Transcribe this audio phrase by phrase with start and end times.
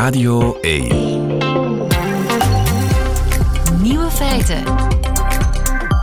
[0.00, 0.88] Radio 1.
[3.82, 4.62] Nieuwe feiten.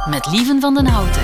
[0.10, 1.22] Met Lieven van den Houten.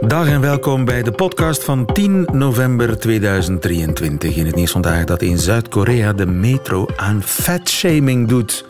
[0.00, 4.36] Dag en welkom bij de podcast van 10 november 2023.
[4.36, 8.64] In het nieuws vandaag dat in Zuid-Korea de metro aan fatshaming doet.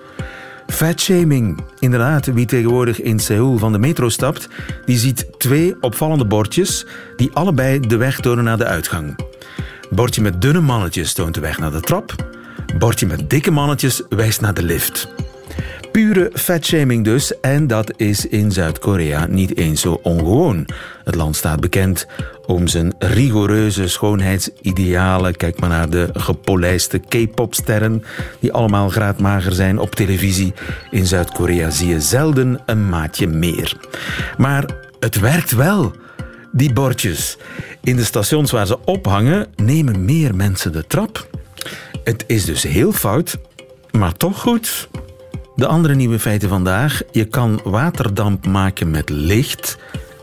[0.67, 1.61] Fatshaming.
[1.79, 4.49] Inderdaad, wie tegenwoordig in Seoul van de metro stapt,
[4.85, 6.87] die ziet twee opvallende bordjes
[7.17, 9.17] die allebei de weg tonen naar de uitgang.
[9.91, 12.15] Bordje met dunne mannetjes toont de weg naar de trap.
[12.79, 15.09] Bordje met dikke mannetjes wijst naar de lift.
[15.93, 20.69] Pure fatshaming dus, en dat is in Zuid-Korea niet eens zo ongewoon.
[21.05, 22.07] Het land staat bekend
[22.47, 25.37] om zijn rigoureuze schoonheidsidealen.
[25.37, 28.05] Kijk maar naar de gepolijste K-popsterren,
[28.39, 30.55] die allemaal graadmager zijn op televisie.
[30.91, 33.77] In Zuid-Korea zie je zelden een maatje meer.
[34.37, 34.65] Maar
[35.01, 35.93] het werkt wel,
[36.53, 37.37] die bordjes.
[37.83, 41.29] In de stations waar ze ophangen, nemen meer mensen de trap.
[42.05, 43.39] Het is dus heel fout,
[43.91, 44.89] maar toch goed.
[45.57, 47.03] De andere nieuwe feiten vandaag.
[47.11, 49.79] Je kan waterdamp maken met licht.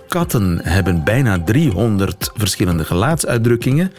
[0.07, 3.91] Katten hebben bijna 300 verschillende gelaatsuitdrukkingen.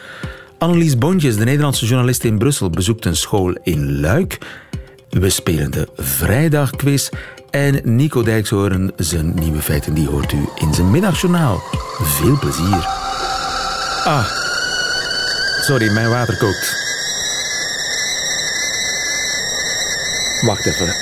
[0.57, 4.37] Annelies Bontjes, de Nederlandse journalist in Brussel, bezoekt een school in Luik.
[5.19, 7.09] We spelen de vrijdagquiz.
[7.49, 11.61] En Nico Dijkshoorn, zijn nieuwe feiten, die hoort u in zijn middagjournaal.
[12.01, 12.85] Veel plezier.
[14.03, 14.25] Ah,
[15.61, 16.75] sorry, mijn water kookt.
[20.45, 20.95] Wacht even.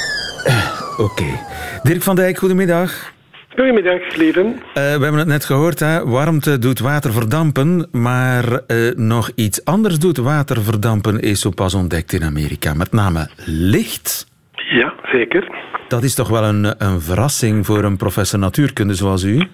[0.97, 1.39] Oké.
[1.83, 3.13] Dirk van Dijk, goedemiddag.
[3.55, 4.45] Goedemiddag, lieden.
[4.45, 6.05] Uh, we hebben het net gehoord, hè?
[6.05, 11.73] warmte doet water verdampen, maar uh, nog iets anders doet water verdampen, is zo pas
[11.73, 12.73] ontdekt in Amerika.
[12.73, 14.27] Met name licht.
[14.53, 15.47] Ja, zeker.
[15.87, 19.47] Dat is toch wel een, een verrassing voor een professor natuurkunde zoals u?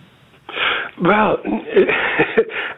[0.96, 1.40] Wel,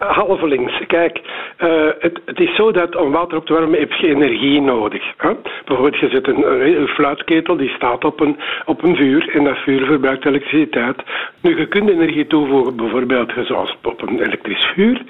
[0.07, 0.85] halvelings.
[0.87, 1.21] Kijk,
[1.59, 5.03] uh, het, het, is zo dat om water op te warmen heb je energie nodig.
[5.17, 5.31] Hè?
[5.65, 9.57] Bijvoorbeeld, je zet een, een, fluitketel die staat op een, op een vuur en dat
[9.57, 11.03] vuur verbruikt elektriciteit.
[11.41, 15.01] Nu, je kunt energie toevoegen, bijvoorbeeld zoals op een elektrisch vuur.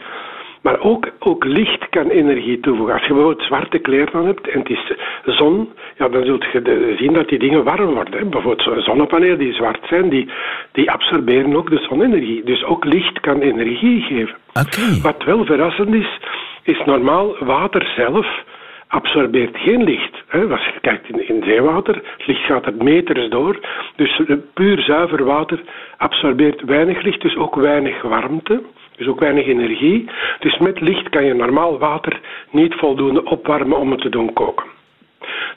[0.63, 2.94] Maar ook, ook licht kan energie toevoegen.
[2.94, 4.91] Als je bijvoorbeeld zwarte kleren aan hebt en het is
[5.25, 8.19] zon, ja, dan zult je zien dat die dingen warm worden.
[8.19, 8.25] Hè.
[8.25, 10.29] Bijvoorbeeld zonnepanelen die zwart zijn, die,
[10.72, 12.44] die absorberen ook de zonenergie.
[12.44, 14.35] Dus ook licht kan energie geven.
[14.53, 15.02] Okay.
[15.02, 16.19] Wat wel verrassend is,
[16.63, 18.44] is normaal water zelf
[18.88, 20.23] absorbeert geen licht.
[20.31, 23.59] Als je kijkt in, in zeewater, het licht gaat er meters door.
[23.96, 24.22] Dus
[24.53, 25.59] puur zuiver water
[25.97, 28.62] absorbeert weinig licht, dus ook weinig warmte.
[28.98, 30.09] Dus ook weinig energie.
[30.40, 34.66] Dus met licht kan je normaal water niet voldoende opwarmen om het te doen koken.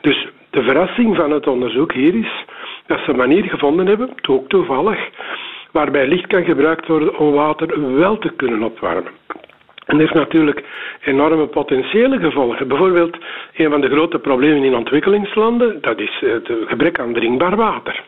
[0.00, 2.44] Dus de verrassing van het onderzoek hier is
[2.86, 4.98] dat ze een manier gevonden hebben, ook toevallig,
[5.72, 9.12] waarbij licht kan gebruikt worden om water wel te kunnen opwarmen.
[9.86, 10.64] En dat heeft natuurlijk
[11.04, 12.68] enorme potentiële gevolgen.
[12.68, 13.16] Bijvoorbeeld,
[13.56, 18.02] een van de grote problemen in ontwikkelingslanden, dat is het gebrek aan drinkbaar water.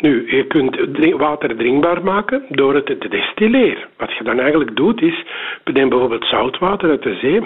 [0.00, 0.76] Nu, je kunt
[1.16, 3.88] water drinkbaar maken door het te destilleren.
[3.96, 5.24] Wat je dan eigenlijk doet is,
[5.64, 7.40] neem bijvoorbeeld zoutwater uit de zee,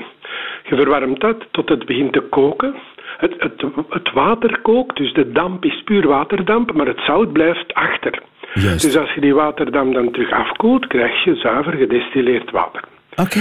[0.64, 2.74] je verwarmt dat tot het begint te koken.
[3.16, 7.74] Het, het, het water kookt, dus de damp is puur waterdamp, maar het zout blijft
[7.74, 8.22] achter.
[8.54, 8.82] Juist.
[8.82, 12.84] Dus als je die waterdamp dan terug afkoelt, krijg je zuiver gedestilleerd water.
[13.16, 13.40] Oké.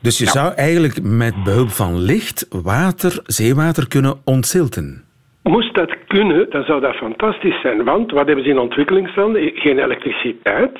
[0.00, 5.04] Dus je zou eigenlijk met behulp van licht water, zeewater kunnen ontzilten?
[5.42, 7.84] Moest dat kunnen, dan zou dat fantastisch zijn.
[7.84, 9.50] Want wat hebben ze in ontwikkelingslanden?
[9.54, 10.78] Geen elektriciteit,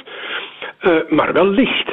[0.82, 1.90] uh, maar wel licht.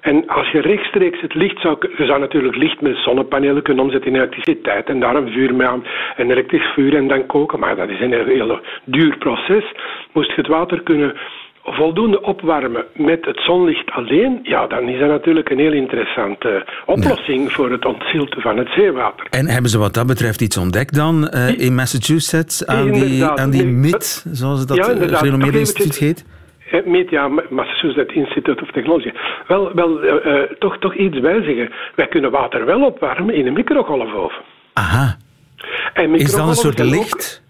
[0.00, 1.76] En als je rechtstreeks het licht zou...
[1.96, 4.88] Je zou natuurlijk licht met zonnepanelen kunnen omzetten in elektriciteit.
[4.88, 5.84] En daar een vuur mee aan,
[6.16, 7.58] een elektrisch vuur en dan koken.
[7.58, 9.64] Maar dat is een heel duur proces.
[10.12, 11.16] Moest je het water kunnen
[11.66, 17.52] voldoende opwarmen met het zonlicht alleen, ja, dan is dat natuurlijk een heel interessante oplossing
[17.52, 19.26] voor het ontzilten van het zeewater.
[19.30, 23.50] En hebben ze wat dat betreft iets ontdekt dan uh, in Massachusetts aan die, aan
[23.50, 26.24] die MIT, zoals het dat ja, uh, gerenommeerde instituut heet?
[26.84, 29.12] MIT, ja, Massachusetts Institute of Technology.
[29.46, 31.72] Wel, wel uh, toch, toch iets bijzeggen.
[31.94, 34.42] Wij kunnen water wel opwarmen in een microgolfoven.
[34.72, 35.16] Aha.
[35.92, 37.44] En is dat een soort licht?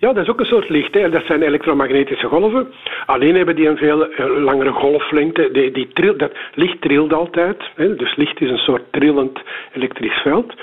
[0.00, 0.92] Ja, dat is ook een soort licht.
[0.92, 2.72] Dat zijn elektromagnetische golven.
[3.06, 4.08] Alleen hebben die een veel
[4.38, 5.50] langere golflengte.
[5.52, 7.62] Die, die dat licht trilt altijd.
[7.74, 7.96] Hè.
[7.96, 9.40] Dus licht is een soort trillend
[9.72, 10.54] elektrisch veld.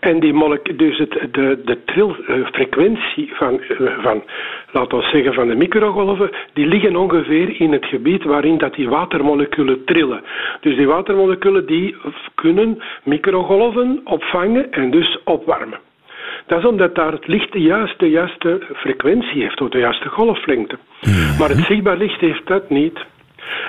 [0.00, 0.34] En die
[0.76, 3.60] dus het, de, de trilfrequentie van,
[4.02, 4.22] van,
[4.72, 8.88] laten we zeggen, van de microgolven, die liggen ongeveer in het gebied waarin dat die
[8.88, 10.22] watermoleculen trillen.
[10.60, 11.96] Dus die watermoleculen die
[12.34, 15.85] kunnen microgolven opvangen en dus opwarmen.
[16.46, 20.78] Dat is omdat daar het licht de juiste, juiste frequentie heeft, of de juiste golflengte.
[21.38, 23.04] Maar het zichtbaar licht heeft dat niet.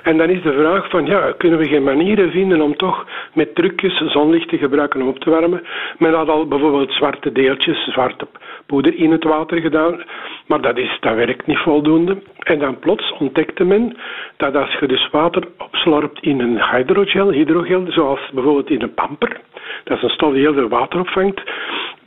[0.04, 3.56] En dan is de vraag van, ja, kunnen we geen manieren vinden om toch met
[3.56, 5.64] trucjes zonlicht te gebruiken om op te warmen?
[5.98, 8.28] Men had al bijvoorbeeld zwarte deeltjes, zwarte
[8.66, 10.04] poeder in het water gedaan,
[10.46, 12.18] maar dat, is, dat werkt niet voldoende.
[12.40, 13.98] En dan plots ontdekte men
[14.38, 19.40] dat als je dus water opslorpt in een hydrogel, hydrogel, zoals bijvoorbeeld in een pamper,
[19.84, 21.42] dat is een stof die heel veel water opvangt,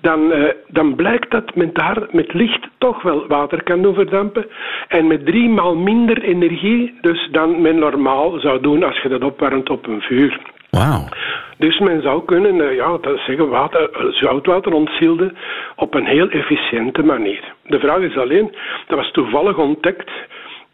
[0.00, 4.46] dan, uh, dan blijkt dat men daar met licht toch wel water kan doen verdampen.
[4.88, 9.24] En met drie maal minder energie dus dan men normaal zou doen als je dat
[9.24, 10.40] opwarmt op een vuur.
[10.70, 11.08] Wauw.
[11.58, 15.36] Dus men zou kunnen uh, ja, dat zeggen, water, uh, zoutwater ontzielden
[15.76, 17.54] op een heel efficiënte manier.
[17.62, 18.54] De vraag is alleen,
[18.86, 20.10] dat was toevallig ontdekt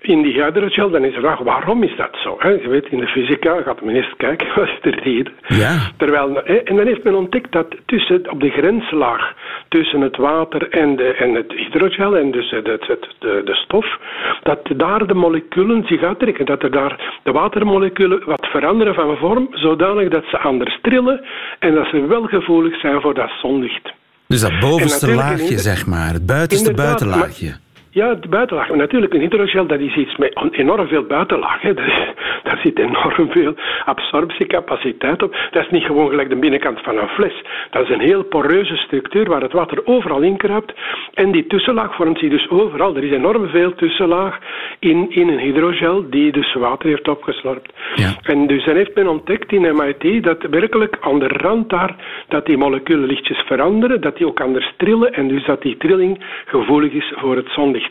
[0.06, 2.36] in die hydrogel, dan is de vraag waarom is dat zo?
[2.38, 2.48] Hè?
[2.48, 5.32] Je weet, in de fysica gaat men eerst kijken, wat is de reden?
[5.46, 5.90] Ja.
[5.96, 9.34] Terwijl, en dan heeft men ontdekt dat tussen, op de grenslaag
[9.68, 13.98] tussen het water en, de, en het hydrogel, en dus het, het, de, de stof,
[14.42, 16.46] dat daar de moleculen zich uittrekken.
[16.46, 21.24] Dat er daar de watermoleculen wat veranderen van vorm, zodanig dat ze anders trillen
[21.58, 23.92] en dat ze wel gevoelig zijn voor dat zonlicht.
[24.26, 27.46] Dus dat bovenste laagje, zeg maar, het buitenste buitenlaagje.
[27.46, 27.65] Maar,
[27.96, 28.68] ja, de buitenlaag.
[28.68, 31.60] Maar natuurlijk, een hydrogel dat is iets met enorm veel buitenlaag.
[31.60, 31.74] Hè.
[31.86, 31.94] Dus,
[32.42, 33.54] daar zit enorm veel
[33.84, 35.36] absorptiecapaciteit op.
[35.50, 37.42] Dat is niet gewoon gelijk de binnenkant van een fles.
[37.70, 40.72] Dat is een heel poreuze structuur waar het water overal in kruipt.
[41.14, 42.96] En die tussenlaag vormt zich dus overal.
[42.96, 44.38] Er is enorm veel tussenlaag
[44.78, 47.72] in, in een hydrogel die dus water heeft opgeslorpt.
[47.94, 48.14] Ja.
[48.22, 51.96] En dus dan heeft men ontdekt in MIT dat werkelijk aan de rand daar
[52.28, 56.24] dat die moleculen lichtjes veranderen, dat die ook anders trillen en dus dat die trilling
[56.46, 57.85] gevoelig is voor het zonlicht.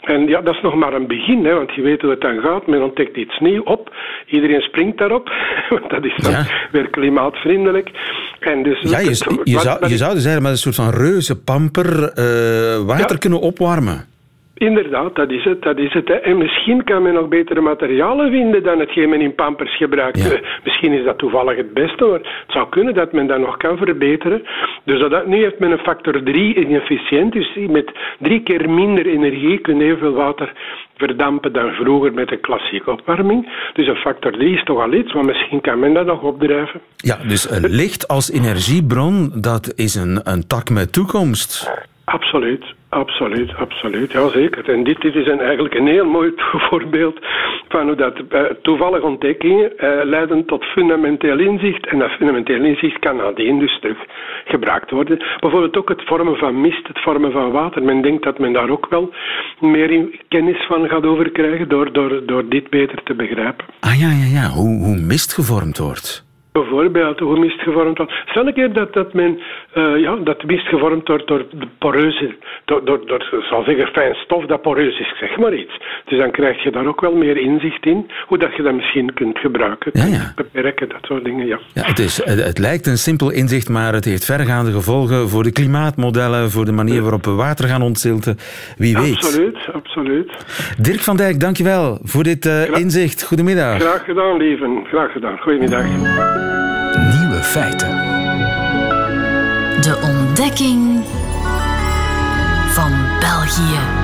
[0.00, 2.40] En ja, dat is nog maar een begin, hè, want je weet hoe het dan
[2.40, 2.66] gaat.
[2.66, 3.94] Men ontdekt iets nieuws op.
[4.26, 5.28] Iedereen springt daarop,
[5.70, 6.46] want dat is dan Ja.
[6.72, 7.90] weer klimaatvriendelijk.
[8.40, 9.08] En dus, Ja, je,
[9.44, 13.16] je, zou, je zou dus eigenlijk met een soort van reuze pamper eh, water Ja.
[13.18, 14.04] kunnen opwarmen.
[14.68, 15.62] Inderdaad, dat is het.
[15.62, 16.14] Dat is het hè.
[16.14, 20.22] En misschien kan men nog betere materialen vinden dan hetgeen men in pampers gebruikt.
[20.22, 20.30] Ja.
[20.30, 23.56] Eh, Misschien is dat toevallig het beste, maar het zou kunnen dat men dat nog
[23.56, 24.42] kan verbeteren.
[24.84, 27.32] Dus dat, nu heeft men een factor 3 in efficiënt.
[27.32, 30.52] Dus met drie keer minder energie kun je evenveel water
[30.96, 33.48] verdampen dan vroeger met een klassieke opwarming.
[33.72, 36.80] Dus een factor 3 is toch al iets, maar misschien kan men dat nog opdrijven.
[36.96, 41.70] Ja, dus licht als energiebron, dat is een, een tak met toekomst.
[42.12, 44.12] Absoluut, absoluut, absoluut.
[44.12, 44.68] Ja, zeker.
[44.68, 46.32] En dit, dit is een, eigenlijk een heel mooi
[46.68, 47.18] voorbeeld
[47.68, 51.86] van hoe dat eh, toevallige ontdekkingen eh, leiden tot fundamenteel inzicht.
[51.86, 53.98] En dat fundamenteel inzicht kan nadien dus terug
[54.44, 55.18] gebruikt worden.
[55.40, 57.82] Bijvoorbeeld ook het vormen van mist, het vormen van water.
[57.82, 59.12] Men denkt dat men daar ook wel
[59.60, 63.66] meer in- kennis van gaat over krijgen door, door, door dit beter te begrijpen.
[63.80, 66.29] Ah ja, ja, ja, hoe, hoe mist gevormd wordt.
[66.60, 68.12] Bijvoorbeeld hoe mist gevormd wordt.
[68.26, 69.40] Stel een keer dat, dat, men,
[69.72, 72.34] eh, ja, dat mist gevormd wordt door de poreuze,
[72.64, 75.78] door, door, door zal zeggen, fijn stof dat poreus is, zeg maar iets.
[76.04, 79.14] Dus dan krijg je daar ook wel meer inzicht in, hoe dat je dat misschien
[79.14, 80.32] kunt gebruiken, Ja, ja.
[80.36, 81.58] beperken, dat soort dingen, ja.
[81.74, 85.52] Ja, het, is, het, lijkt een simpel inzicht, maar het heeft vergaande gevolgen voor de
[85.52, 88.36] klimaatmodellen, voor de manier waarop we water gaan ontzilten.
[88.76, 89.14] Wie weet.
[89.14, 90.30] Absoluut, absoluut.
[90.78, 93.22] Dirk van Dijk, dankjewel voor dit Gra- inzicht.
[93.22, 93.80] Goedemiddag.
[93.80, 94.84] Graag gedaan, lieven.
[94.88, 95.38] Graag gedaan.
[95.38, 96.49] Goedemiddag.
[97.18, 97.90] Nieuwe feiten.
[99.80, 101.04] De ontdekking
[102.68, 103.99] van België.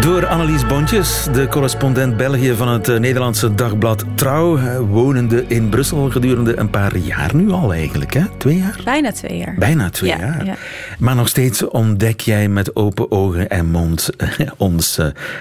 [0.00, 5.68] Door Annelies Bontjes, de correspondent België van het eh, Nederlandse dagblad Trouw, eh, wonende in
[5.68, 8.22] Brussel gedurende een paar jaar nu al eigenlijk, hè?
[8.38, 8.80] Twee jaar?
[8.84, 9.54] Bijna twee jaar.
[9.58, 10.44] Bijna twee Ja, jaar.
[10.44, 10.54] ja.
[10.98, 14.98] Maar nog steeds ontdek jij met open ogen en mond eh, ons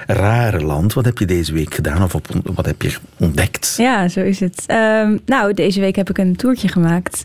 [0.07, 0.93] rare land.
[0.93, 3.73] Wat heb je deze week gedaan of op, wat heb je ontdekt?
[3.77, 4.63] Ja, zo is het.
[4.67, 7.23] Ehm, nou, deze week heb ik een toertje gemaakt.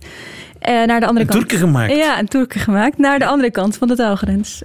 [0.86, 1.30] Naar de andere Een kant.
[1.32, 1.92] toertje gemaakt?
[1.96, 4.62] Ja, een toertje gemaakt naar de andere kant van de taalgrens.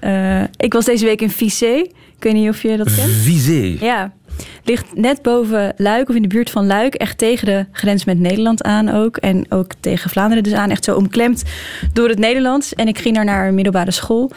[0.57, 1.87] Ik was deze week in Vissé.
[2.17, 3.11] Ik weet niet of je dat kent.
[3.11, 3.75] Visé.
[3.79, 4.13] Ja,
[4.63, 6.93] ligt net boven Luik of in de buurt van Luik.
[6.93, 9.17] Echt tegen de grens met Nederland aan ook.
[9.17, 10.69] En ook tegen Vlaanderen dus aan.
[10.69, 11.43] Echt zo omklemd
[11.93, 12.73] door het Nederlands.
[12.73, 14.31] En ik ging daar naar een middelbare school.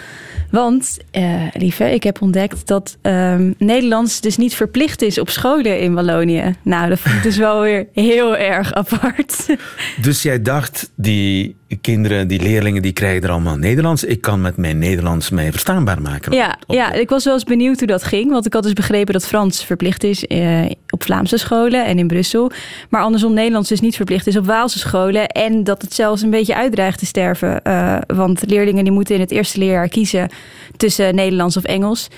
[0.50, 5.81] Want, eh, lieve, ik heb ontdekt dat ehm, Nederlands dus niet verplicht is op scholen
[5.81, 6.55] in Wallonië.
[6.62, 9.47] Nou, dat vond ik dus wel weer heel erg apart.
[10.02, 14.05] Dus jij dacht, die kinderen, die leerlingen, die krijgen er allemaal Nederlands.
[14.05, 16.33] Ik kan met mijn Nederlands mij verstaanbaar maken.
[16.33, 18.31] Ja, Op- ja, ik was wel eens benieuwd hoe dat ging.
[18.31, 22.07] Want ik had dus begrepen dat Frans verplicht is eh, op Vlaamse scholen en in
[22.07, 22.50] Brussel.
[22.88, 25.26] Maar andersom Nederlands dus niet verplicht is op Waalse scholen.
[25.26, 27.62] En dat het zelfs een beetje uitdreigt te sterven.
[27.64, 30.28] Eh, want leerlingen die moeten in het eerste leerjaar kiezen
[30.76, 32.09] tussen Nederlands of Engels.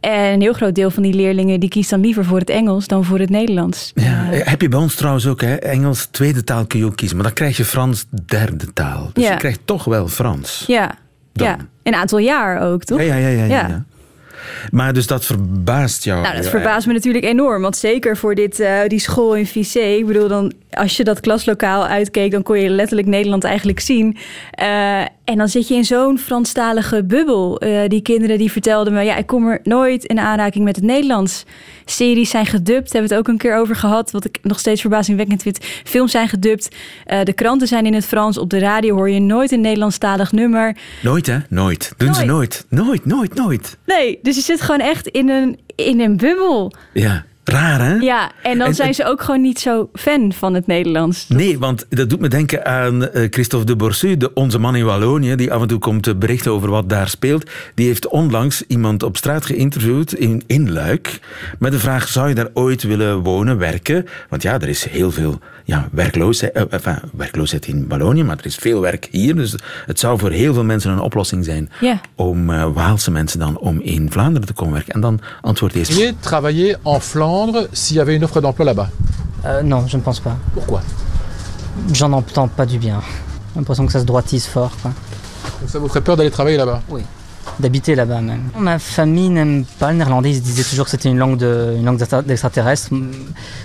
[0.00, 2.86] En een heel groot deel van die leerlingen die kiest dan liever voor het Engels
[2.86, 3.92] dan voor het Nederlands.
[3.94, 5.54] Ja, eh, heb je bij ons trouwens ook, hè?
[5.54, 9.10] Engels tweede taal kun je ook kiezen, maar dan krijg je Frans derde taal.
[9.12, 9.30] Dus Ja.
[9.32, 10.64] je krijgt toch wel Frans.
[10.66, 10.94] Ja,
[11.32, 11.46] Dan.
[11.46, 12.98] ja, een aantal jaar ook, toch?
[12.98, 13.28] Ja, ja, ja.
[13.28, 13.84] ja, ja, Ja.
[14.70, 16.22] Maar dus dat verbaast jou?
[16.22, 17.62] Nou, dat verbaast me natuurlijk enorm.
[17.62, 19.78] Want zeker voor dit, uh, die school in Vissé.
[19.78, 22.30] Ik bedoel, dan, als je dat klaslokaal uitkeek...
[22.30, 24.16] dan kon je letterlijk Nederland eigenlijk zien.
[24.60, 27.64] Uh, en dan zit je in zo'n Franstalige bubbel.
[27.64, 29.02] Uh, die kinderen die vertelden me...
[29.02, 31.44] ja, ik kom er nooit in aanraking met het Nederlands.
[31.84, 34.10] Series zijn gedubt, hebben we het ook een keer over gehad...
[34.10, 35.58] wat ik nog steeds verbazingwekkend vind.
[35.84, 36.68] Films zijn gedubt,
[37.24, 38.38] de kranten zijn in het Frans.
[38.38, 40.76] Op de radio hoor je nooit een Nederlandstalig nummer.
[41.02, 41.38] Nooit, hè?
[41.48, 41.92] Nooit.
[41.96, 42.20] Doen nooit.
[42.20, 42.66] ze nooit.
[42.68, 43.76] Nooit, nooit, nooit.
[43.86, 46.72] Nee, dus je zit gewoon echt in een, in een bubbel.
[46.92, 47.24] Ja.
[47.44, 47.94] Raar, hè?
[47.94, 51.28] Ja, en dan zijn ze ook gewoon niet zo fan van het Nederlands.
[51.28, 54.84] Nee, want dat doet me denken aan uh, Christophe de Borsu, de, onze man in
[54.84, 57.50] Wallonië, die af en toe komt berichten over wat daar speelt.
[57.74, 61.20] Die heeft onlangs iemand op straat geïnterviewd in, in Luik
[61.58, 64.06] met de vraag, zou je daar ooit willen wonen, werken?
[64.28, 68.46] Want ja, er is heel veel ja, werkloosheid, uh, enfin, werkloosheid in Wallonië, maar er
[68.46, 69.34] is veel werk hier.
[69.34, 69.54] Dus
[69.86, 71.98] het zou voor heel veel mensen een oplossing zijn yeah.
[72.14, 74.94] om uh, Waalse mensen dan om in Vlaanderen te komen werken.
[74.94, 76.14] En dan antwoordt deze...
[76.20, 78.88] Travailler en Flandre s'il y avait une offre d'emploi là-bas
[79.44, 80.36] euh, Non, je ne pense pas.
[80.52, 80.80] Pourquoi
[81.92, 83.00] J'en entends pas du bien.
[83.00, 84.70] J'ai l'impression que ça se droitise fort.
[84.82, 84.92] Quoi.
[85.60, 87.02] Donc ça vous ferait peur d'aller travailler là-bas Oui
[87.58, 88.50] d'habiter là-bas même.
[88.58, 91.84] Ma famille n'aime pas le néerlandais, ils disaient toujours que c'était une langue de, une
[91.84, 92.90] langue d'extraterrestre.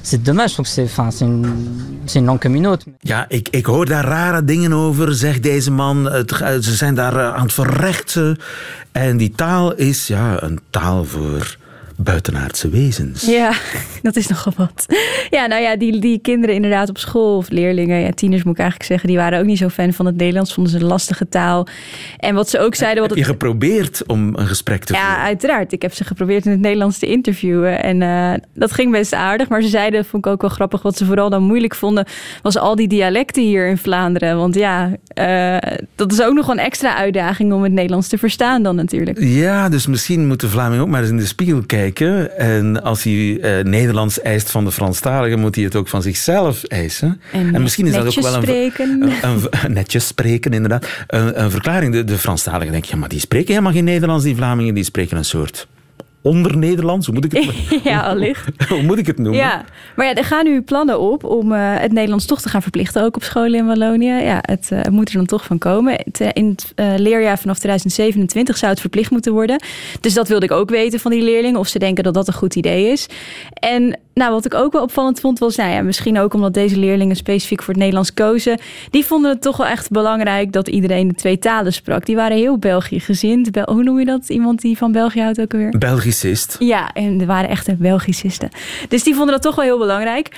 [0.03, 1.53] C'est dommage, je c'est enfin, c'est une,
[2.15, 2.85] une langue comme une autre.
[3.01, 6.05] Ja, ik, ik hoor daar rare dingen over, zegt deze man.
[6.05, 6.31] Het,
[6.61, 8.37] ze zijn daar aan het verrechten.
[8.91, 11.57] En die taal is ja, een taal voor
[12.03, 13.25] buitenaardse wezens.
[13.25, 13.53] Ja,
[14.01, 14.85] dat is nogal wat.
[15.29, 18.59] Ja, nou ja, die, die kinderen inderdaad op school, of leerlingen, ja, tieners moet ik
[18.59, 21.29] eigenlijk zeggen, die waren ook niet zo fan van het Nederlands, vonden ze een lastige
[21.29, 21.67] taal.
[22.17, 23.01] En wat ze ook zeiden...
[23.01, 23.33] Wat heb je het...
[23.33, 25.11] geprobeerd om een gesprek te voeren?
[25.11, 25.71] Ja, uiteraard.
[25.71, 29.47] Ik heb ze geprobeerd in het Nederlands te interviewen en uh, dat ging best aardig,
[29.47, 32.05] maar ze zeiden, vond ik ook wel grappig, wat ze vooral dan moeilijk vonden,
[32.41, 34.37] was al die dialecten hier in Vlaanderen.
[34.37, 38.63] Want ja, uh, dat is ook nog een extra uitdaging om het Nederlands te verstaan
[38.63, 39.19] dan natuurlijk.
[39.19, 41.88] Ja, dus misschien moet de Vlaming ook maar eens in de spiegel kijken
[42.37, 46.63] en als hij uh, Nederlands eist van de Franstaligen, moet hij het ook van zichzelf
[46.63, 47.21] eisen.
[47.31, 49.01] En, en misschien is dat ook wel een, spreken.
[49.01, 50.87] Een, een, een, netjes spreken, inderdaad.
[51.07, 51.93] Een, een verklaring.
[51.93, 55.17] De, de Franstaligen denken, ja, maar die spreken helemaal geen Nederlands, die Vlamingen, die spreken
[55.17, 55.67] een soort
[56.21, 57.05] onder Nederlands.
[57.05, 58.47] Hoe moet ik het, ja, allicht.
[58.69, 59.39] hoe moet ik het noemen?
[59.39, 62.61] Ja, maar ja, er gaan nu plannen op om uh, het Nederlands toch te gaan
[62.61, 64.13] verplichten, ook op scholen in Wallonië.
[64.23, 65.93] Ja, het, uh, het moet er dan toch van komen.
[66.03, 69.63] Het, uh, in het leerjaar vanaf 2027 zou het verplicht moeten worden.
[69.99, 72.33] Dus dat wilde ik ook weten van die leerlingen, of ze denken dat dat een
[72.33, 73.07] goed idee is.
[73.53, 76.77] En nou, wat ik ook wel opvallend vond, was nou ja, misschien ook omdat deze
[76.77, 78.59] leerlingen specifiek voor het Nederlands kozen.
[78.89, 82.05] Die vonden het toch wel echt belangrijk dat iedereen de twee talen sprak.
[82.05, 83.51] Die waren heel België-gezind.
[83.51, 84.29] Bel hoe noem je dat?
[84.29, 85.77] Iemand die van België houdt ook alweer?
[86.59, 88.49] Ja, en er waren echte Belgicisten.
[88.89, 90.29] Dus die vonden dat toch wel heel belangrijk.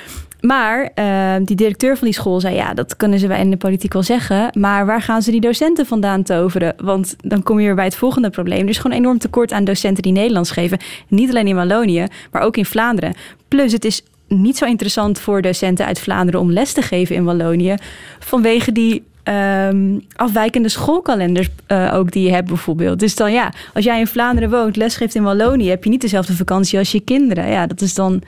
[0.41, 3.93] Maar uh, die directeur van die school zei: Ja, dat kunnen ze in de politiek
[3.93, 4.49] wel zeggen.
[4.59, 6.73] Maar waar gaan ze die docenten vandaan toveren?
[6.77, 8.61] Want dan kom je weer bij het volgende probleem.
[8.61, 10.77] Er is gewoon enorm tekort aan docenten die Nederlands geven.
[11.07, 13.13] Niet alleen in Wallonië, maar ook in Vlaanderen.
[13.47, 17.23] Plus, het is niet zo interessant voor docenten uit Vlaanderen om les te geven in
[17.23, 17.75] Wallonië.
[18.19, 22.99] Vanwege die Um, afwijkende schoolkalenders uh, ook die je hebt bijvoorbeeld.
[22.99, 26.35] Dus dan ja, als jij in Vlaanderen woont, lesgeeft in Wallonië, heb je niet dezelfde
[26.35, 27.47] vakantie als je kinderen.
[27.49, 28.21] Ja, dat is dan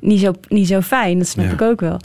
[0.00, 1.18] niet zo, niet zo fijn.
[1.18, 1.52] Dat snap ja.
[1.52, 2.00] ik ook wel.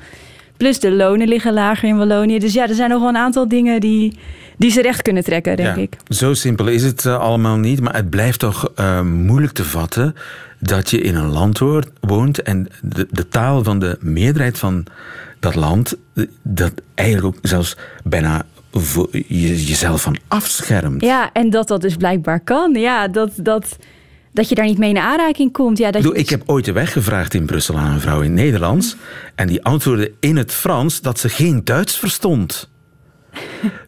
[0.57, 2.39] Plus de lonen liggen lager in Wallonië.
[2.39, 4.17] Dus ja, er zijn nog wel een aantal dingen die,
[4.57, 5.97] die ze recht kunnen trekken, denk ja, ik.
[6.09, 7.81] Zo simpel is het uh, allemaal niet.
[7.81, 10.15] Maar het blijft toch uh, moeilijk te vatten
[10.59, 11.59] dat je in een land
[11.99, 14.85] woont en de, de taal van de meerderheid van
[15.39, 15.97] dat land,
[16.41, 18.45] dat eigenlijk ook zelfs bijna
[19.11, 21.01] je, jezelf van afschermt.
[21.01, 22.73] Ja, en dat dat dus blijkbaar kan.
[22.73, 23.77] Ja, dat, dat,
[24.35, 25.77] dat je daar niet mee in aanraking komt.
[25.77, 26.19] Ja, dat Doe, je...
[26.19, 28.95] Ik heb ooit de weg gevraagd in Brussel aan een vrouw in Nederlands.
[29.35, 32.69] En die antwoordde in het Frans dat ze geen Duits verstond.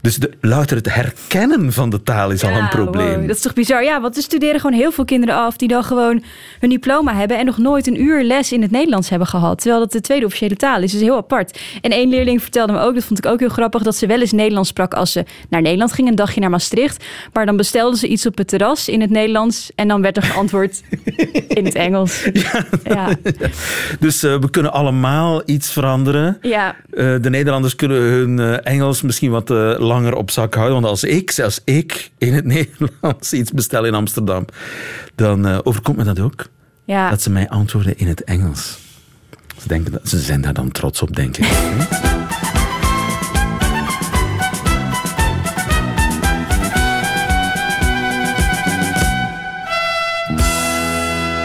[0.01, 3.17] Dus de, louter het herkennen van de taal is ja, al een probleem.
[3.17, 3.83] Wow, dat is toch bizar?
[3.83, 6.23] Ja, want er studeren gewoon heel veel kinderen af die dan gewoon
[6.59, 9.57] hun diploma hebben en nog nooit een uur les in het Nederlands hebben gehad.
[9.57, 10.93] Terwijl dat de tweede officiële taal is.
[10.93, 11.59] Is heel apart.
[11.81, 14.19] En één leerling vertelde me ook, dat vond ik ook heel grappig, dat ze wel
[14.19, 17.05] eens Nederlands sprak als ze naar Nederland ging, een dagje naar Maastricht.
[17.33, 20.23] Maar dan bestelde ze iets op het terras in het Nederlands en dan werd er
[20.23, 20.81] geantwoord
[21.47, 22.25] in het Engels.
[22.37, 22.65] Ja.
[22.83, 23.15] ja.
[23.99, 26.37] Dus uh, we kunnen allemaal iets veranderen.
[26.41, 26.75] Ja.
[26.91, 30.73] Uh, de Nederlanders kunnen hun uh, Engels misschien wat uh, langer op zak houden.
[30.73, 34.45] Want als ik, zelfs ik, in het Nederlands iets bestel in Amsterdam,
[35.15, 36.45] dan uh, overkomt me dat ook.
[36.85, 37.09] Ja.
[37.09, 38.77] Dat ze mij antwoorden in het Engels.
[39.61, 41.47] Ze, denken dat, ze zijn daar dan trots op, denk ik.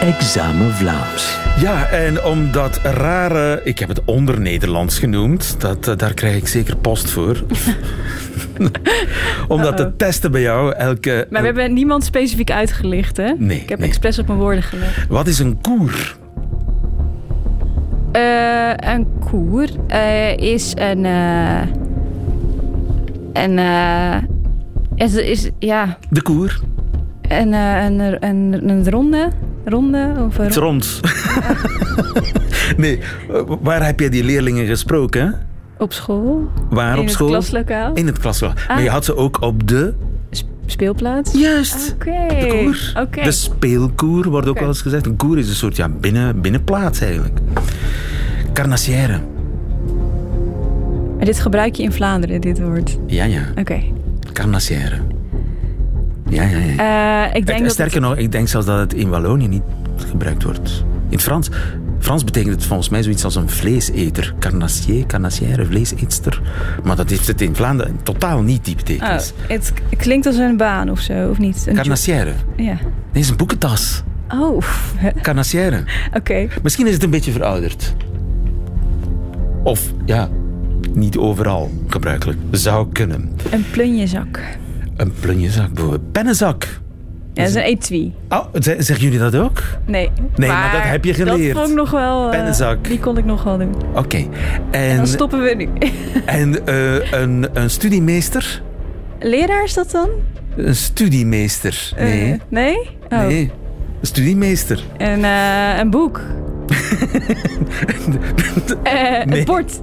[0.03, 1.42] Examen Vlaams.
[1.59, 6.35] Ja, en om dat rare, ik heb het onder Nederlands genoemd, dat, uh, daar krijg
[6.35, 7.37] ik zeker post voor.
[9.47, 10.73] Om dat te testen bij jou.
[10.73, 13.33] Elke, Maar we hebben niemand specifiek uitgelicht, hè?
[13.37, 13.87] Nee, Ik heb nee.
[13.87, 14.89] expres op mijn woorden gelet.
[15.09, 16.17] Wat is een koer?
[18.11, 21.05] Eh, een koer eh, is een...
[21.05, 21.61] eh
[23.33, 23.57] een...
[23.59, 24.15] eh,
[24.95, 26.59] is, is, ja, De koer.
[27.21, 29.29] een, eh, een, een, een ronde...
[29.65, 30.13] Ronde?
[30.27, 30.99] Of een Het is ro- rond.
[32.77, 32.99] nee,
[33.61, 35.39] waar heb je die leerlingen gesproken?
[35.77, 36.49] op school?
[36.69, 37.27] Waar in op het school?
[37.27, 37.93] klaslokaal?
[37.93, 38.57] In het klaslokaal.
[38.67, 38.67] Ah.
[38.75, 39.93] Maar je had ze ook op de...
[40.31, 41.33] Sp- speelplaats?
[41.33, 41.93] Juist.
[41.95, 42.11] Oké.
[42.27, 43.23] De koer.
[43.23, 45.05] De speelkoer wordt ook wel eens gezegd.
[45.05, 47.39] Een koer is een soort ja, binnen, binnenplaats eigenlijk.
[48.53, 49.19] Carnassière.
[51.19, 52.97] En dit gebruik je in Vlaanderen, dit woord.
[53.07, 53.41] Ja, ja.
[53.59, 53.81] Oké.
[54.33, 54.99] Carnassière.
[56.33, 57.27] Ja, ja, ja.
[57.29, 57.73] Eh, ik denk Het- dat...
[57.73, 59.63] sterker nog, ik denk zelfs dat het in Wallonië niet
[60.09, 60.83] gebruikt wordt.
[61.09, 61.49] In het Frans,
[61.99, 64.33] Frans betekent het volgens mij zoiets als een vleeseter.
[64.39, 66.41] Carnassier, carnassière, vleesetster.
[66.83, 69.33] Maar dat heeft het in Vlaanderen totaal niet die Oh, betekenis.
[69.47, 71.63] het klinkt als een baan of zo, of niet?
[71.67, 72.33] Een Carnassière.
[72.55, 72.63] Ja.
[72.63, 72.77] Nee,
[73.11, 74.03] het is een boekentas.
[74.29, 74.61] Oh,
[75.21, 75.83] Carnassière.
[76.17, 76.47] oké.
[76.63, 77.95] Misschien is het een beetje verouderd.
[79.63, 80.29] Of, ja,
[80.93, 82.37] niet overal gebruikelijk.
[82.51, 83.31] Zou kunnen.
[83.51, 84.39] Een plunjezak.
[85.03, 85.69] Een plunjezak.
[86.11, 86.63] Pennenzak.
[87.33, 88.13] Ja, dat is een etui.
[88.29, 89.61] Oh, ze- zeggen jullie dat ook?
[89.85, 90.11] Nee.
[90.35, 91.53] Nee, maar dat heb je geleerd.
[91.53, 92.23] Dat vond ik nog wel...
[92.25, 92.83] eh, Pennenzak.
[92.83, 93.73] Die kon ik nog wel doen.
[93.95, 94.17] Oké.
[94.17, 94.27] En
[94.71, 95.69] En, dan stoppen we nu.
[96.25, 98.61] en eh, een, een studiemeester?
[99.19, 100.09] Leraar is dat dan?
[100.55, 101.91] Een studiemeester?
[101.95, 102.41] Eh, Nee.
[102.49, 102.77] nee?
[103.09, 103.19] Oh.
[103.27, 103.51] Nee.
[104.01, 104.83] Een studiemeester.
[104.97, 106.21] Eh, een boek.
[108.83, 109.39] Nee.
[109.39, 109.81] Een bord.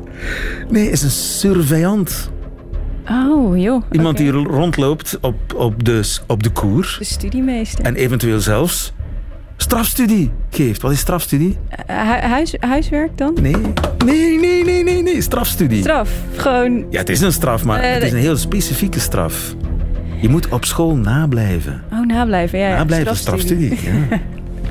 [0.69, 2.31] Nee, is een surveillant.
[3.11, 3.83] Oh, joh.
[3.91, 6.97] Iemand die rondloopt op, op, de, op de koer.
[6.99, 7.85] De studiemeester.
[7.85, 8.93] En eventueel zelfs
[9.57, 10.83] strafstudie geeft.
[10.83, 11.59] Wat is strafstudie?
[11.87, 13.37] Eh, hu- huis, huiswerk dan?
[13.41, 13.57] Nee.
[14.05, 15.21] Nee, nee, nee, nee, nee.
[15.21, 15.81] Strafstudie.
[15.81, 16.11] Straf.
[16.37, 16.85] Gewoon...
[16.91, 19.55] Ja, het is een straf, maar Eh, het is een heel specifieke straf.
[20.21, 21.83] Je moet op school nablijven.
[21.93, 22.59] Oh, nablijven.
[22.59, 22.77] Ja, ja.
[22.77, 23.79] Nablijven, strafstudie.
[23.83, 24.19] Ja.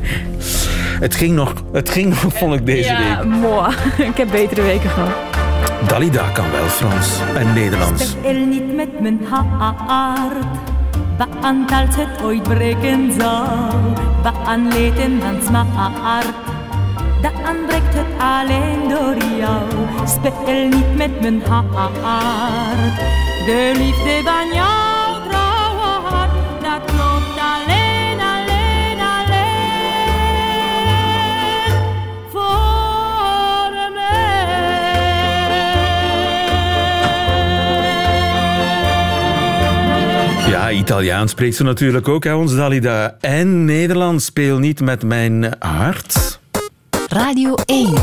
[1.05, 3.25] het, ging nog, het ging nog, vond ik deze Ja, week.
[3.39, 3.69] mooi.
[4.12, 5.38] ik heb betere weken gehad.
[5.88, 8.10] Dalida kan wel Frans en Nederlands.
[8.10, 10.46] Speel niet met mijn hart.
[11.18, 13.48] Waan als het ooit breken zou.
[14.24, 16.25] Waan leden dan smart.
[17.22, 19.64] Dan breekt het alleen door jou.
[20.05, 21.74] Speel niet met mijn hart.
[23.46, 24.89] De liefde van jouw
[40.70, 43.18] Ja, Italiaans spreekt ze natuurlijk ook, hè, ons Dalida.
[43.20, 46.40] En Nederlands speel niet met mijn hart.
[47.08, 47.94] Radio 1.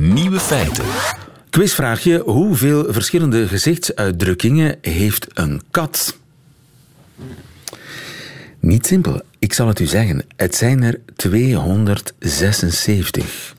[0.00, 0.84] Nieuwe feiten.
[1.50, 2.18] Quizvraagje.
[2.18, 6.18] Hoeveel verschillende gezichtsuitdrukkingen heeft een kat?
[8.60, 9.20] Niet simpel.
[9.38, 10.24] Ik zal het u zeggen.
[10.36, 13.54] Het zijn er 276.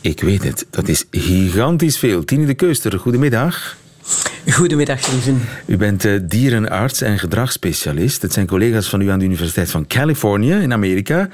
[0.00, 0.66] Ik weet het.
[0.70, 2.24] Dat is gigantisch veel.
[2.24, 3.80] Tine de Keuster, goedemiddag.
[4.50, 5.40] Goedemiddag, lieven.
[5.66, 8.22] U bent eh, dierenarts en gedragsspecialist.
[8.22, 11.28] Het zijn collega's van u aan de Universiteit van Californië in Amerika.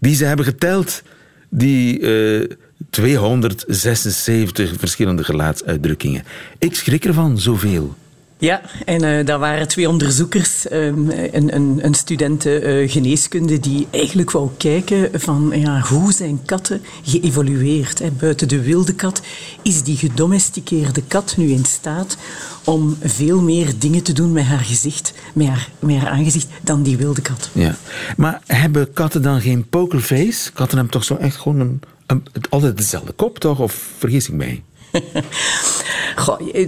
[0.00, 1.02] Die ze hebben geteld,
[1.48, 2.50] die eh,
[2.90, 6.24] 276 verschillende gelaatsuitdrukkingen.
[6.58, 7.94] Ik schrik ervan, zoveel.
[8.38, 13.86] Ja, en eh daar waren twee onderzoekers, ehm, een, een, een studenten eh, geneeskunde, die
[13.90, 17.98] eigenlijk wou kijken van ja, hoe zijn katten geëvolueerd.
[17.98, 18.10] Hè.
[18.10, 19.22] Buiten de wilde kat
[19.62, 22.16] is die gedomesticeerde kat nu in staat
[22.64, 26.96] om veel meer dingen te doen met haar gezicht, met haar, met aangezicht, dan die
[26.96, 27.50] wilde kat.
[27.52, 27.76] Ja.
[28.16, 30.52] Maar hebben katten dan geen pokerface?
[30.52, 33.60] Katten hebben toch zo echt gewoon een, een, altijd dezelfde kop, toch?
[33.60, 34.62] Of vergis ik mij?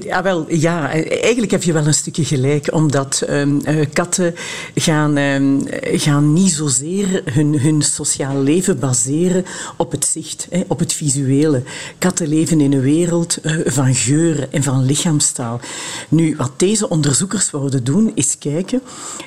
[0.01, 4.35] Ja, wel, ja, eigenlijk heb je wel een stukje gelijk, omdat ehm, eh, katten
[4.75, 5.59] gaan, ehm,
[5.99, 9.45] gaan niet zozeer hun, hun sociaal leven baseren
[9.77, 11.63] op het zicht, hè, op het visuele.
[11.99, 15.61] Katten leven in een wereld eh, van geuren en van lichaamstaal.
[16.09, 18.83] Nu, wat deze onderzoekers wouden doen, is kijken,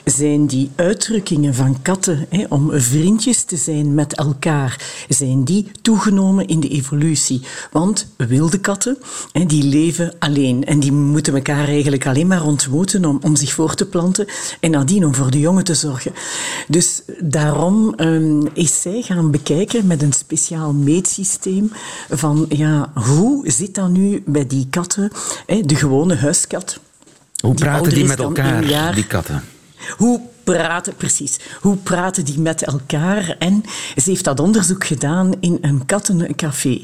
[0.05, 6.47] zijn die uitdrukkingen van katten hè, om vriendjes te zijn met elkaar, zijn die toegenomen
[6.47, 7.41] in de evolutie?
[7.71, 8.88] Want wilde katten,
[9.32, 13.54] hè, die leven alleen en die moeten elkaar eigenlijk alleen maar ontmoeten om, om zich
[13.54, 14.25] voor te planten
[14.60, 16.12] en nadien om voor de jongen te zorgen.
[16.67, 21.71] Dus daarom ehm, is zij gaan bekijken met een speciaal meetsysteem
[22.10, 25.12] van ja, hoe zit dat nu bij die katten,
[25.45, 26.80] hè, de gewone huiskat.
[27.39, 28.95] Hoe Die praten die met elkaar, jaar.
[28.95, 29.43] die katten?
[29.97, 33.36] Hoe praten, precies, hoe praten die met elkaar?
[33.39, 33.63] En
[33.95, 36.82] ze heeft dat onderzoek gedaan in een kattencafé.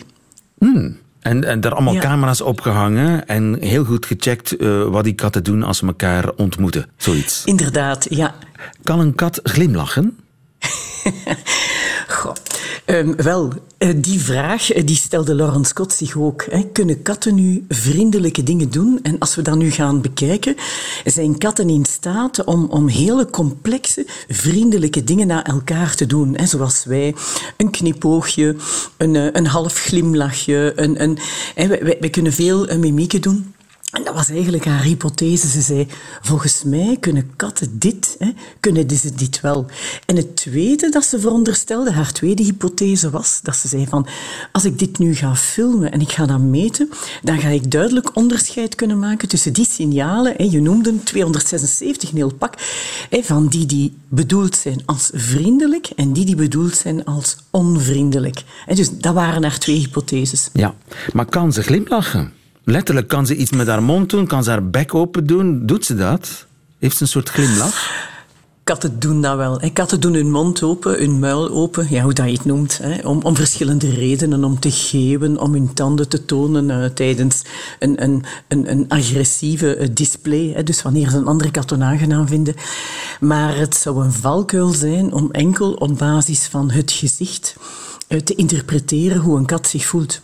[1.26, 2.00] En, en daar allemaal Ja.
[2.00, 6.86] camera's opgehangen en heel goed gecheckt eh, wat die katten doen als ze elkaar ontmoeten.
[6.98, 7.44] Zoiets.
[7.46, 8.34] Inderdaad, ja.
[8.84, 10.18] Kan een kat glimlachen?
[12.08, 12.34] Goh.
[12.86, 16.46] Ehm, wel, eh, die vraag eh, die stelde Laurence Scott zich ook.
[16.50, 16.64] Hè.
[16.72, 19.00] Kunnen katten nu vriendelijke dingen doen?
[19.04, 20.56] En als we dat nu gaan bekijken,
[21.06, 26.38] zijn katten in staat om, om hele complexe, vriendelijke dingen naar elkaar te doen.
[26.38, 26.46] Hè.
[26.46, 27.16] Zoals wij,
[27.58, 28.56] een knipoogje,
[28.98, 30.74] een, eh, een half glimlachje.
[30.76, 31.18] Een, een,
[31.56, 33.54] hè, wij, kunnen veel mimieken doen.
[33.92, 35.48] En dat was eigenlijk haar hypothese.
[35.48, 35.88] Ze zei,
[36.22, 39.66] volgens mij kunnen katten dit, hè, kunnen ze dit wel.
[40.06, 44.08] En het tweede dat ze veronderstelde, haar tweede hypothese was, dat ze zei van,
[44.52, 46.90] als ik dit nu ga filmen en ik ga dat meten,
[47.24, 52.10] dan ga ik duidelijk onderscheid kunnen maken tussen die signalen, hè, je noemde hem 276
[52.10, 52.54] in heel pak,
[53.10, 58.44] van die die bedoeld zijn als vriendelijk en die die bedoeld zijn als onvriendelijk.
[58.66, 60.50] Hè, dus dat waren haar twee hypotheses.
[60.54, 60.76] Ja.
[61.14, 62.34] Maar kan ze glimlachen?
[62.66, 64.28] Letterlijk, kan ze iets met haar mond doen?
[64.28, 65.66] Kan ze haar bek open doen?
[65.66, 66.46] Doet ze dat?
[66.80, 67.92] Heeft ze een soort glimlach?
[68.64, 69.62] Katten doen dat wel.
[69.74, 72.78] Katten doen hun mond open, hun muil open, ja, hoe dat je het noemt.
[72.78, 73.08] Hè.
[73.08, 74.44] Om, om verschillende redenen.
[74.44, 77.42] Om te geeuwen, om hun tanden te tonen eh, tijdens
[77.80, 80.52] een, een, een, een agressieve eh, display.
[80.56, 80.64] Hè.
[80.64, 82.56] Dus wanneer ze een andere kat onaangenaam vinden.
[83.20, 87.56] Maar het zou een valkuil zijn om enkel op basis van het gezicht
[88.08, 90.22] eh, te interpreteren hoe een kat zich voelt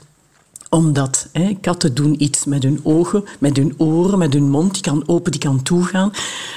[0.74, 4.74] omdat hè, katten doen iets met hun ogen, met hun oren, met hun mond.
[4.74, 6.12] Die kan open, die kan toegaan.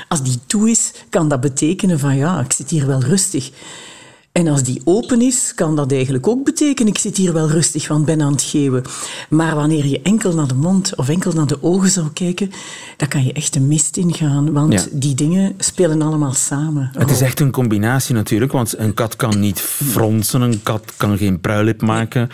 [0.08, 3.50] Als die toe is, kan dat betekenen van ja, ik zit hier wel rustig.
[4.32, 7.88] En als die open is, kan dat eigenlijk ook betekenen ik zit hier wel rustig,
[7.88, 8.82] want ben aan het geeuwen.
[9.28, 12.50] Maar wanneer je enkel naar de mond of enkel naar de ogen zou kijken,
[12.96, 14.52] dan kan je echt de mist ingaan.
[14.52, 14.82] Want Ja.
[14.92, 16.90] die dingen spelen allemaal samen.
[16.98, 21.18] Het is echt een combinatie natuurlijk, want een kat kan niet fronsen, een kat kan
[21.18, 22.28] geen pruilip maken.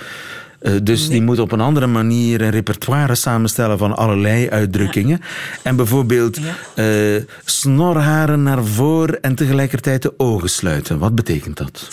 [0.60, 5.20] Eh, dus die moet op een andere manier een repertoire samenstellen van allerlei uitdrukkingen.
[5.62, 6.38] En bijvoorbeeld
[6.74, 6.86] eh,
[7.44, 10.98] snorharen naar voren en tegelijkertijd de ogen sluiten.
[10.98, 11.88] Wat betekent dat?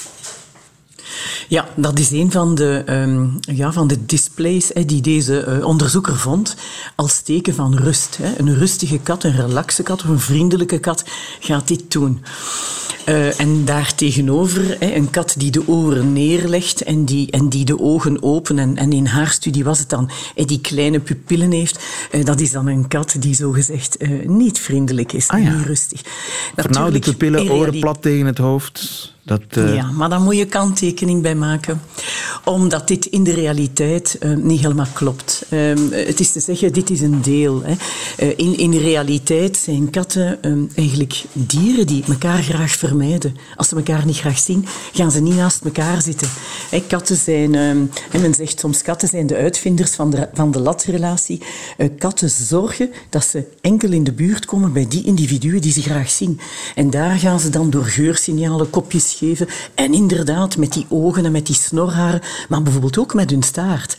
[1.47, 6.17] Ja, dat is een van de, ehm, ja, van de displays die deze eh, onderzoeker
[6.17, 6.55] vond
[6.95, 8.17] als teken van rust.
[8.21, 8.33] Hè.
[8.37, 11.03] Een rustige kat, een relaxe kat of een vriendelijke kat
[11.39, 12.23] gaat dit doen.
[13.07, 17.79] Eh, en daartegenover hè, een kat die de oren neerlegt en die, en die de
[17.79, 18.59] ogen open.
[18.59, 21.79] En, en in haar studie was het dan, hè, die kleine pupillen heeft.
[22.11, 25.55] eh, dat is dan een kat die zogezegd eh niet vriendelijk is, Ah ja.
[25.55, 26.01] niet rustig.
[26.55, 29.15] Vernauwde Natuurlijk, pupillen, oren plat tegen het hoofd.
[29.27, 31.81] Dat, eh, ja, maar daar moet je kanttekening bij maken.
[32.43, 35.45] Omdat dit in de realiteit eh, niet helemaal klopt.
[35.49, 37.63] Ehm, het is te zeggen, dit is een deel.
[37.63, 37.73] Hè.
[38.17, 43.35] Eh, in, in de realiteit zijn katten ehm, eigenlijk dieren die elkaar graag vermijden.
[43.55, 46.29] Als ze elkaar niet graag zien, gaan ze niet naast elkaar zitten.
[46.87, 50.59] Katten zijn, ehm, en men zegt soms, katten zijn de uitvinders van de, van de
[50.59, 51.41] latrelatie.
[51.97, 56.09] Katten zorgen dat ze enkel in de buurt komen bij die individuen die ze graag
[56.09, 56.39] zien.
[56.75, 59.47] En daar gaan ze dan door geursignalen kopjes geven.
[59.75, 63.97] En inderdaad, met die ogen en met die snorharen, maar bijvoorbeeld ook met hun staart.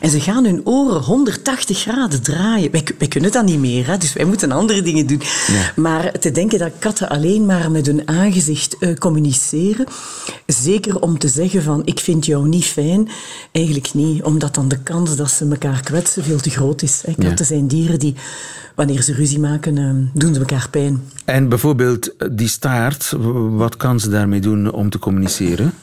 [0.00, 2.70] En ze gaan hun oren 180 graden draaien.
[2.70, 5.22] Wij, wij kunnen dat niet meer, hè, dus wij moeten andere dingen doen.
[5.76, 9.86] Maar te denken dat katten alleen maar met hun aangezicht eh, communiceren,
[10.46, 13.08] zeker om te zeggen van ik vind jou niet fijn,
[13.52, 17.02] eigenlijk niet, omdat dan de kans dat ze elkaar kwetsen veel te groot is.
[17.04, 17.12] Hè.
[17.16, 17.28] Ja.
[17.28, 18.14] Katten zijn dieren die,
[18.74, 21.02] wanneer ze ruzie maken, eh, doen ze elkaar pijn.
[21.24, 23.12] En bijvoorbeeld eh, die staart,
[23.50, 25.74] wat kan ze daarmee doen om te communiceren?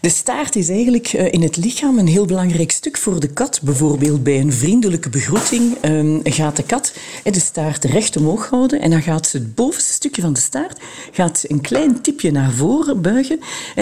[0.00, 3.60] De staart is eigenlijk eh, in het lichaam een heel belangrijk stuk voor de kat.
[3.62, 8.80] Bijvoorbeeld bij een vriendelijke begroeting ehm, gaat de kat eh, de staart recht omhoog houden
[8.80, 10.80] en dan gaat ze het bovenste stukje van de staart
[11.12, 13.40] gaat een klein tipje naar voren buigen.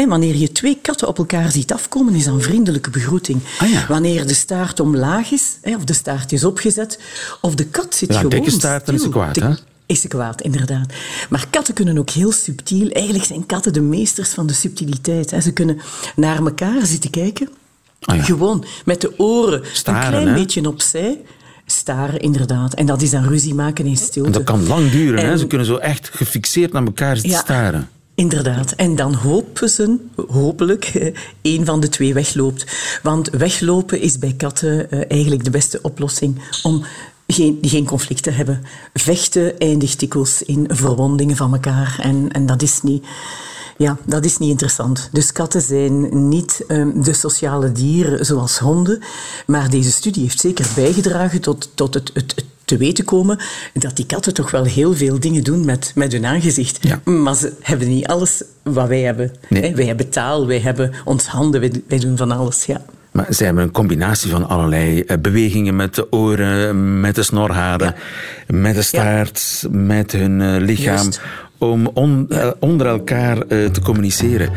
[0.09, 3.41] Wanneer je twee katten op elkaar ziet afkomen, is dat een vriendelijke begroeting.
[3.59, 3.87] Ah ja.
[3.89, 6.99] Wanneer de staart omlaag is, of de staart is opgezet,
[7.41, 9.21] of de kat zit Ja, gewoon dikke staart, dan is ze stil.
[9.21, 9.55] kwaad, hè?
[9.93, 10.93] Is ze kwaad, inderdaad.
[11.31, 12.89] Maar katten kunnen ook heel subtiel...
[12.91, 15.31] Eigenlijk zijn katten de meesters van de subtiliteit.
[15.31, 15.41] hè.
[15.41, 15.81] Ze kunnen
[16.17, 17.49] naar elkaar zitten kijken.
[18.01, 18.23] Ah ja.
[18.23, 20.35] Gewoon met de oren Staren, een klein hè?
[20.35, 21.21] beetje opzij.
[21.67, 22.75] Staren, inderdaad.
[22.75, 24.27] En dat is dan ruzie maken in stilte.
[24.27, 25.25] En dat kan lang duren.
[25.25, 25.31] Hè?
[25.31, 27.39] En- Ze kunnen zo echt gefixeerd naar elkaar zitten Ja.
[27.39, 27.89] staren.
[28.15, 28.73] Inderdaad.
[28.73, 29.97] En dan hopen ze,
[30.29, 32.67] hopelijk, één van de twee wegloopt.
[33.03, 36.85] Want weglopen is bij katten eh, eigenlijk de beste oplossing om
[37.33, 38.63] geen, geen conflict te hebben.
[38.95, 41.99] Vechten eindigt dikwijls in verwondingen van elkaar.
[42.01, 43.05] En, en dat is niet...
[43.77, 45.09] Ja, dat is niet interessant.
[45.13, 49.03] Dus katten zijn niet ehm, de sociale dieren zoals honden.
[49.47, 53.39] Maar deze studie heeft zeker bijgedragen tot, tot het, het, het te weten komen
[53.75, 56.79] dat die katten toch wel heel veel dingen doen met, met hun aangezicht.
[56.81, 57.01] Ja.
[57.05, 59.33] Maar ze hebben niet alles wat wij hebben.
[59.49, 59.75] Nee.
[59.75, 62.65] Wij hebben taal, wij hebben ons handen, wij, wij doen van alles.
[62.65, 62.85] Ja.
[63.13, 67.95] Maar ze hebben een combinatie van allerlei eh, bewegingen met de oren, met de snorharen,
[68.47, 71.09] met de staart, met hun eh, lichaam.
[71.59, 74.49] Om on- eh, onder elkaar te communiceren.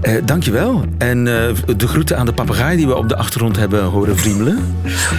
[0.00, 0.84] Eh dankjewel.
[0.98, 4.58] En eh, de groeten aan de papegaai die we op de achtergrond hebben horen vriemelen.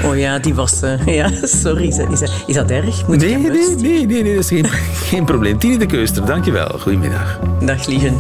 [0.06, 0.80] Oh ja, die was...
[1.06, 1.88] ja, sorry.
[1.88, 3.08] Is dat, is, dat, is dat erg?
[3.08, 4.66] Moet ik Nee, nee, nee, nee, nee, dat is geen,
[5.12, 5.58] geen probleem.
[5.60, 6.68] Tine de Keuster, dankjewel.
[6.80, 7.40] Goedemiddag.
[7.66, 8.12] Dag, lieve.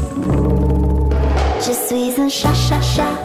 [1.59, 3.24] Je suis un chat,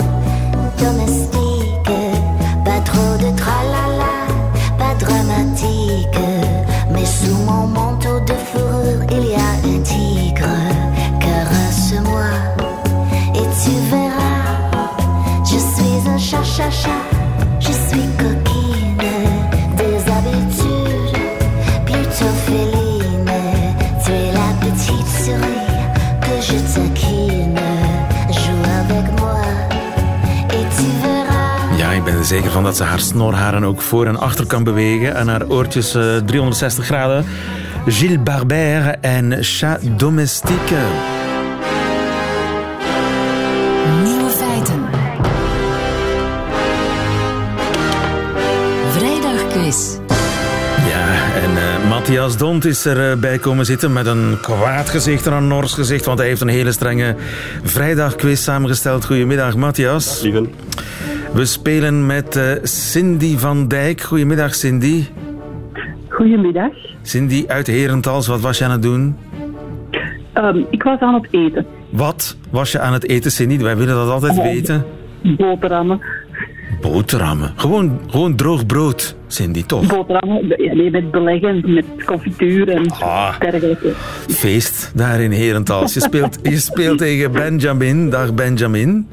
[32.30, 35.14] zeker van dat ze haar snorharen ook voor en achter kan bewegen.
[35.14, 37.24] En haar oortjes eh, 360 graden.
[37.86, 40.76] Gilles Barbert en Chat Domestique.
[44.02, 44.84] Nieuwe feiten.
[48.90, 49.96] Vrijdagquiz.
[50.88, 55.32] Ja, en eh, Matthias Dont is erbij bij komen zitten met een kwaad gezicht en
[55.32, 57.16] een nors gezicht, want hij heeft een hele strenge
[57.62, 59.04] vrijdagquiz samengesteld.
[59.04, 60.20] Goedemiddag, Matthias.
[60.20, 60.52] Lieven.
[61.34, 64.00] We spelen met eh, Cindy van Dijk.
[64.00, 65.04] Goedemiddag, Cindy.
[66.08, 66.70] Goedemiddag.
[67.02, 69.16] Cindy uit Herentals, wat was je aan het doen?
[70.32, 71.66] Ehm, ik was aan het eten.
[71.90, 73.58] Wat was je aan het eten, Cindy?
[73.62, 74.42] Wij willen dat altijd Oh.
[74.42, 74.84] weten.
[75.36, 76.00] Boterhammen.
[76.80, 77.52] Boterhammen.
[77.56, 79.86] Gewoon, gewoon droog brood, Cindy, toch?
[79.86, 83.40] Boterhammen ja, nee, met beleggen, met confituur en Ah.
[83.40, 83.92] dergelijke.
[84.28, 85.94] Feest daar in Herentals.
[85.94, 88.10] Je speelt, je speelt tegen Benjamin.
[88.10, 89.06] Dag Benjamin.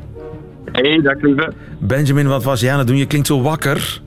[0.71, 1.53] Hey, dag lieve.
[1.79, 2.97] Benjamin, wat was jij aan het doen?
[2.97, 4.01] Je klinkt zo wakker.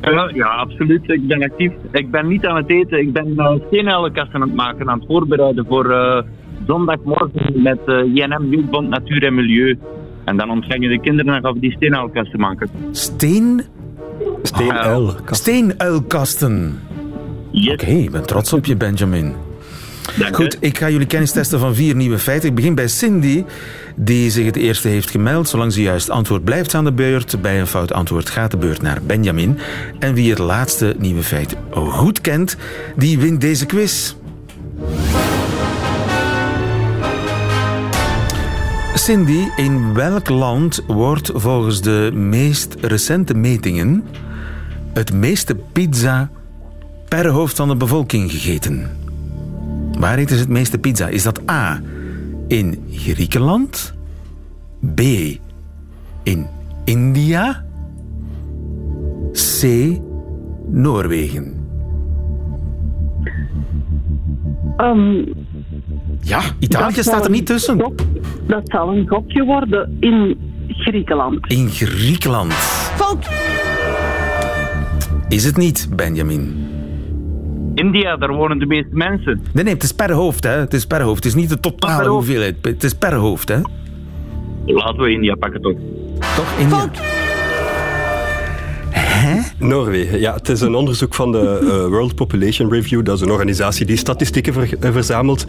[0.00, 1.10] Ja, ja, absoluut.
[1.10, 1.72] Ik ben actief.
[1.90, 2.98] Ik ben niet aan het eten.
[2.98, 6.22] Ik ben uh, steenuilenkasten aan het maken, aan het voorbereiden voor eh,
[6.66, 9.78] zondagmorgen met eh INM Jeugdbond Natuur en Milieu.
[10.24, 12.68] En dan ontvangen de kinderen en gaan we die steenuilkasten maken.
[12.90, 13.62] Steen?
[14.42, 15.14] Steenuil.
[15.26, 16.80] Steenuilkasten.
[17.72, 19.45] Oké, ik ben trots op je, Benjamin.
[20.32, 22.48] Goed, ik ga jullie kennis testen van vier nieuwe feiten.
[22.48, 23.44] Ik begin bij Cindy,
[23.96, 25.48] die zich het eerste heeft gemeld.
[25.48, 27.40] Zolang ze juist antwoord blijft aan de beurt.
[27.40, 29.58] Bij een fout antwoord gaat de beurt naar Benjamin.
[29.98, 32.56] En wie het laatste nieuwe feit goed kent,
[32.96, 34.14] die wint deze quiz.
[38.94, 44.04] Cindy, in welk land wordt volgens de meest recente metingen
[44.92, 46.30] het meeste pizza
[47.08, 49.05] per hoofd van de bevolking gegeten?
[49.98, 51.08] Waar eten ze het meeste pizza?
[51.08, 51.80] Is dat A.
[52.48, 53.94] in Griekenland?
[54.94, 55.00] B.
[56.22, 56.46] in
[56.84, 57.64] India?
[59.32, 59.64] C.
[60.70, 61.54] Noorwegen?
[64.76, 65.24] Ehm,
[66.20, 67.80] Ja, Italië staat er niet tussen.
[67.80, 68.00] gok-
[68.46, 71.50] Dat zal een gokje worden in Griekenland.
[71.52, 72.52] In Griekenland.
[72.52, 73.28] Fout!
[75.28, 76.66] Is het niet, Benjamin?
[77.76, 79.42] India, daar wonen de meeste mensen.
[79.52, 80.50] Nee, nee, het is per hoofd, hè.
[80.50, 81.24] Het is per hoofd.
[81.24, 82.56] Het is niet de totale hoeveelheid.
[82.62, 83.58] Het is per hoofd, hè.
[84.64, 85.78] Laten we India pakken toch.
[86.36, 86.90] Toch, India?
[89.58, 90.20] Noorwegen.
[90.20, 93.04] Ja, het is een onderzoek van de eh, World Population Review.
[93.04, 95.44] Dat is een organisatie die statistieken ver- eh, verzamelt.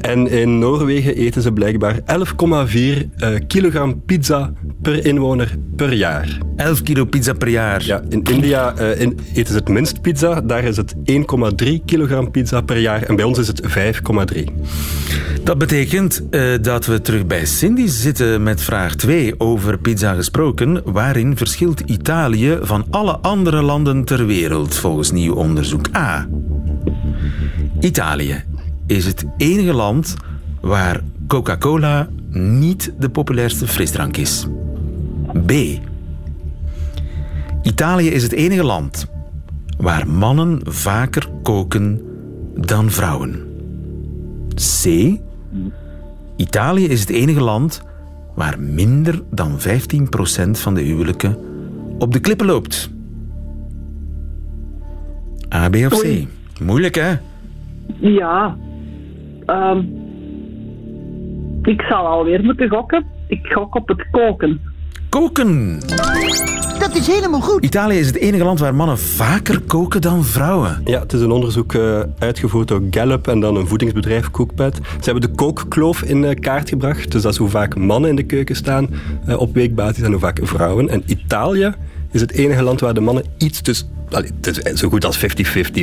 [0.00, 6.38] En in Noorwegen eten ze blijkbaar 11,4 eh, kilogram pizza per inwoner per jaar.
[6.56, 7.84] 11 kilo pizza per jaar.
[7.84, 10.40] Ja, in India in- eten ze het minst pizza.
[10.40, 13.02] Daar is het 1,3 kilogram pizza per jaar.
[13.02, 14.44] En bij ons is het 5,3.
[15.44, 16.22] Dat betekent
[16.60, 20.82] dat we terug bij Cindy zitten met vraag 2 over pizza gesproken.
[20.84, 25.96] Waarin verschilt Italië van alle andere landen ter wereld volgens nieuw onderzoek?
[25.96, 26.28] A.
[27.80, 28.44] Italië
[28.86, 30.16] is het enige land
[30.60, 34.46] waar Coca-Cola niet de populairste frisdrank is.
[35.46, 35.52] B.
[37.62, 39.06] Italië is het enige land
[39.78, 42.00] waar mannen vaker koken
[42.56, 43.48] dan vrouwen.
[44.82, 44.86] C.
[46.36, 47.82] Italië is het enige land
[48.34, 49.62] waar minder dan 15%
[50.50, 51.38] van de huwelijken
[51.98, 52.90] op de klippen loopt.
[55.54, 56.04] A, B of C?
[56.04, 56.28] Oei.
[56.60, 57.12] Moeilijk, hè?
[57.98, 58.56] Ja.
[59.46, 59.82] Ehm,
[61.62, 63.04] ik zal alweer moeten gokken.
[63.26, 64.60] Ik gok op het koken.
[65.08, 65.80] Koken!
[66.78, 67.64] Dat is helemaal goed.
[67.64, 70.80] Italië is het enige land waar mannen vaker koken dan vrouwen.
[70.84, 74.76] Ja, het is een onderzoek uh, uitgevoerd door Gallup en dan een voedingsbedrijf Cookpad.
[74.76, 77.12] Ze hebben de kookkloof in uh, kaart gebracht.
[77.12, 78.88] Dus dat is hoe vaak mannen in de keuken staan
[79.28, 80.88] uh, op weekbasis en hoe vaak vrouwen.
[80.88, 81.74] En Italië
[82.10, 83.62] is het enige land waar de mannen iets
[84.10, 85.22] het is zo goed als 50-50,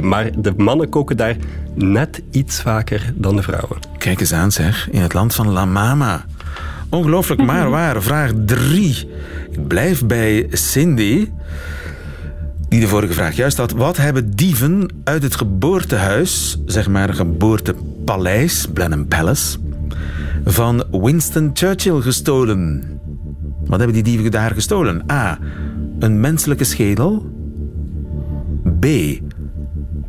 [0.02, 1.36] maar de mannen koken daar
[1.74, 3.78] net iets vaker dan de vrouwen.
[3.98, 6.26] Kijk eens aan zeg, in het land van La Mama.
[6.90, 8.02] Ongelooflijk, maar waar.
[8.02, 9.10] Vraag 3.
[9.52, 11.30] Ik blijf bij Cindy,
[12.70, 13.72] die de vorige vraag juist had.
[13.72, 19.58] Wat hebben dieven uit het geboortehuis, zeg maar geboortepaleis, Blenheim Palace,
[20.46, 22.84] van Winston Churchill gestolen?
[23.66, 25.12] Wat hebben die dieven daar gestolen?
[25.12, 25.40] A.
[26.00, 27.37] Een menselijke schedel.
[28.80, 28.86] B.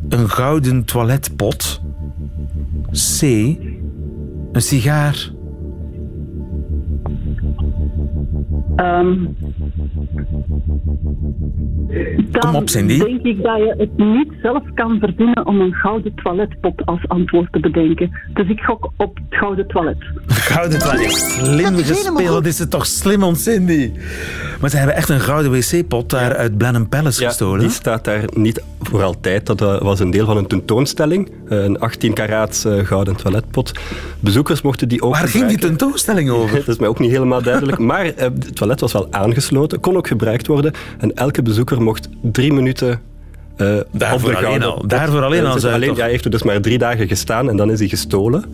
[0.09, 1.81] Een gouden toiletpot.
[2.91, 3.23] C.
[4.53, 5.37] Een sigaar.
[8.77, 9.37] Um,
[12.31, 12.99] dan Kom op, Cindy.
[12.99, 17.53] denk ik dat je het niet zelf kan verdienen om een gouden toiletpot als antwoord
[17.53, 18.11] te bedenken.
[18.35, 19.97] Dus ik gok op het gouden toilet.
[20.49, 21.13] Gouden toilet.
[21.13, 22.47] Slim gespeeld.
[22.47, 23.93] Is het toch slim om Cindy?
[24.61, 27.61] Maar ze hebben echt een gouden wc-pot daar uit Blenheim Palace ja, gestolen.
[27.61, 29.47] die staat daar niet voor altijd.
[29.47, 31.31] Dat uh, was een deel van een tentoonstelling.
[31.45, 33.73] Een 18 karaats uh, gouden toiletpot.
[34.21, 36.57] Bezoekers mochten die ook Waar ging die tentoonstelling over?
[36.65, 37.79] dat is mij ook niet helemaal duidelijk.
[37.79, 38.13] Maar
[38.49, 40.73] het toilet was wel aangesloten, kon ook gebruikt worden.
[40.99, 43.01] En elke bezoeker mocht drie minuten
[43.57, 44.87] uh, daarvoor alleen al.
[44.87, 45.71] Daarvoor alleen al.
[45.71, 48.45] Alleen, ja, hij heeft er dus maar drie dagen gestaan en dan is hij gestolen.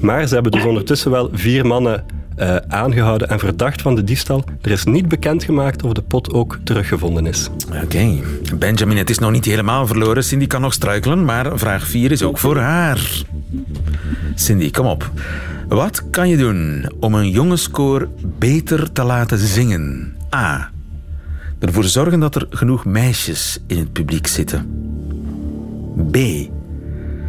[0.00, 2.04] Maar ze hebben dus ondertussen wel vier mannen
[2.38, 4.44] uh, aangehouden en verdacht van de diefstal.
[4.60, 7.48] Er is niet bekendgemaakt of de pot ook teruggevonden is.
[7.66, 7.84] Oké.
[7.84, 8.22] Okay.
[8.58, 10.24] Benjamin, het is nog niet helemaal verloren.
[10.24, 13.22] Cindy kan nog struikelen, maar vraag 4 is ook voor haar.
[14.34, 15.10] Cindy, kom op.
[15.68, 20.16] Wat kan je doen om een jongenskoor beter te laten zingen?
[20.34, 20.70] A.
[21.58, 24.66] Ervoor zorgen dat er genoeg meisjes in het publiek zitten.
[26.10, 26.16] B.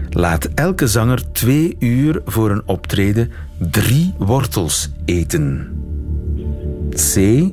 [0.09, 3.31] Laat elke zanger twee uur voor een optreden
[3.71, 5.69] drie wortels eten.
[6.89, 7.43] C.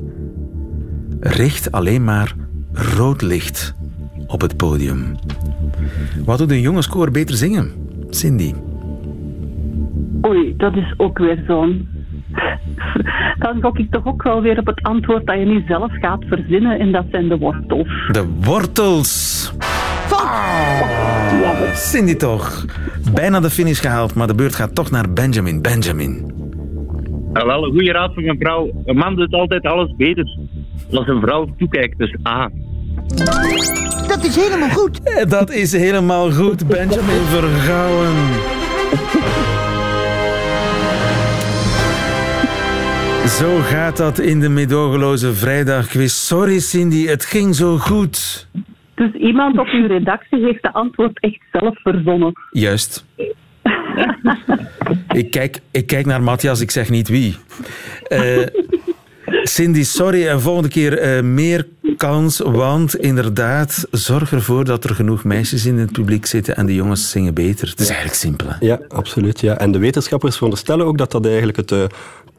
[1.20, 2.34] Richt alleen maar
[2.72, 3.74] rood licht
[4.26, 5.14] op het podium.
[6.24, 7.72] Wat doet een jongenskoor beter zingen?
[8.10, 8.54] Cindy.
[10.26, 11.88] Oei, dat is ook weer zo'n
[13.38, 16.24] dan gok ik toch ook wel weer op het antwoord dat je niet zelf gaat
[16.28, 17.88] verzinnen en dat zijn de wortels.
[18.10, 19.52] De wortels!
[20.10, 22.64] Ah, Cindy toch.
[23.14, 25.62] Bijna de finish gehaald, maar de beurt gaat toch naar Benjamin.
[25.62, 26.32] Benjamin.
[27.32, 28.70] Ja, wel, een goede raad van een vrouw.
[28.84, 30.38] Een man doet altijd alles beter.
[30.92, 32.50] Als een vrouw toekijkt, dus A.
[34.08, 35.00] Dat is helemaal goed.
[35.28, 38.61] Dat is helemaal goed, Benjamin Vergouwen.
[43.26, 46.12] Zo gaat dat in de medogeloze vrijdagquiz.
[46.12, 48.48] Sorry Cindy, het ging zo goed.
[48.94, 52.32] Dus iemand op uw redactie heeft de antwoord echt zelf verzonnen.
[52.50, 53.06] Juist.
[55.12, 57.36] ik, kijk, ik kijk naar Matthias, ik zeg niet wie.
[58.08, 58.46] Uh,
[59.42, 65.24] Cindy, sorry, en volgende keer uh, meer kans, want inderdaad, zorg ervoor dat er genoeg
[65.24, 67.68] meisjes in het publiek zitten en de jongens zingen beter.
[67.68, 68.46] Het is eigenlijk simpel.
[68.48, 68.54] Hè?
[68.60, 69.40] Ja, absoluut.
[69.40, 69.58] Ja.
[69.58, 71.84] En de wetenschappers veronderstellen ook dat dat eigenlijk het uh,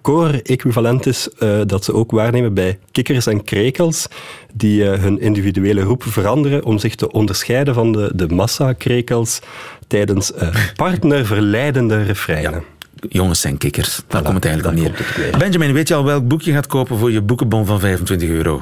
[0.02, 4.08] core-equivalent is uh, dat ze ook waarnemen bij kikkers en krekels,
[4.54, 9.40] die uh, hun individuele roep veranderen om zich te onderscheiden van de, de massa-krekels
[9.88, 10.32] tijdens
[10.76, 12.52] partnerverleidende refreinen.
[12.52, 12.64] Ja
[13.10, 14.02] jongens zijn kikkers.
[14.08, 15.38] Daar voilà, komt het eigenlijk aan neer.
[15.38, 18.62] Benjamin, weet je al welk boek je gaat kopen voor je boekenbon van 25 euro?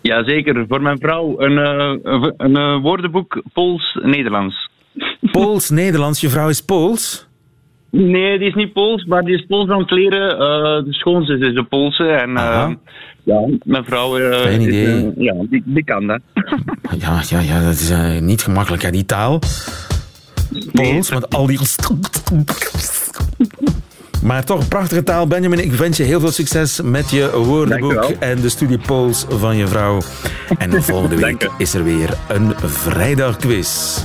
[0.00, 4.70] Jazeker, voor mijn vrouw een, uh, een uh, woordenboek Pools-Nederlands.
[5.20, 6.20] Pools-Nederlands?
[6.20, 7.26] Je vrouw is Pools?
[7.90, 10.32] Nee, die is niet Pools, maar die is Pools aan het leren.
[10.32, 12.30] Uh, de schoonzus is een Poolse en
[13.24, 15.06] ja, mijn vrouw Fijn idee.
[15.06, 16.20] Is, ja, die, die, kan dat.
[16.98, 19.38] Ja, ja, ja dat is niet gemakkelijk, hè, die taal.
[20.72, 21.58] Pools, met al die...
[24.22, 25.58] Maar toch een prachtige taal, Benjamin.
[25.58, 29.66] Ik wens je heel veel succes met je woordenboek en de studie Pools van je
[29.66, 30.00] vrouw.
[30.58, 33.98] En volgende week is er weer een vrijdagquiz.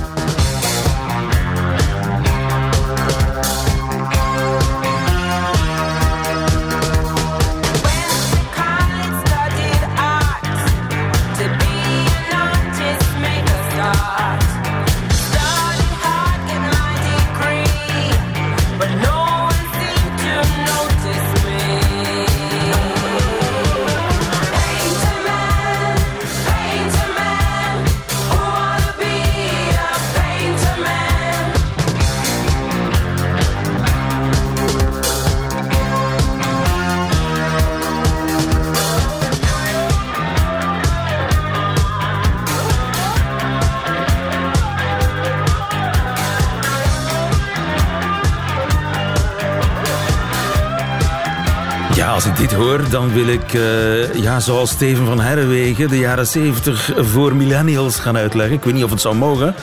[52.54, 57.96] Hoor, dan wil ik, uh, ja, zoals Steven van Herrewegen, de jaren 70 voor millennials
[57.96, 58.56] gaan uitleggen.
[58.56, 59.54] Ik weet niet of het zou mogen,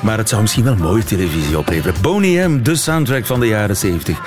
[0.00, 1.94] maar het zou misschien wel mooie televisie opleveren.
[2.00, 4.18] Boney M, de soundtrack van de jaren 70.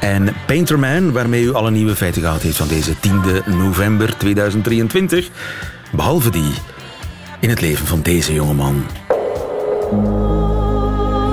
[0.00, 5.28] En Painterman, waarmee u alle nieuwe feiten gehaald heeft van deze 10 november 2023.
[5.92, 6.52] Behalve die
[7.40, 8.84] in het leven van deze jongeman.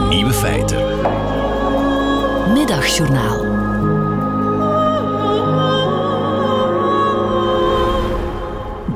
[0.09, 0.77] Nieuwe feiten.
[2.53, 3.48] Middagjournaal.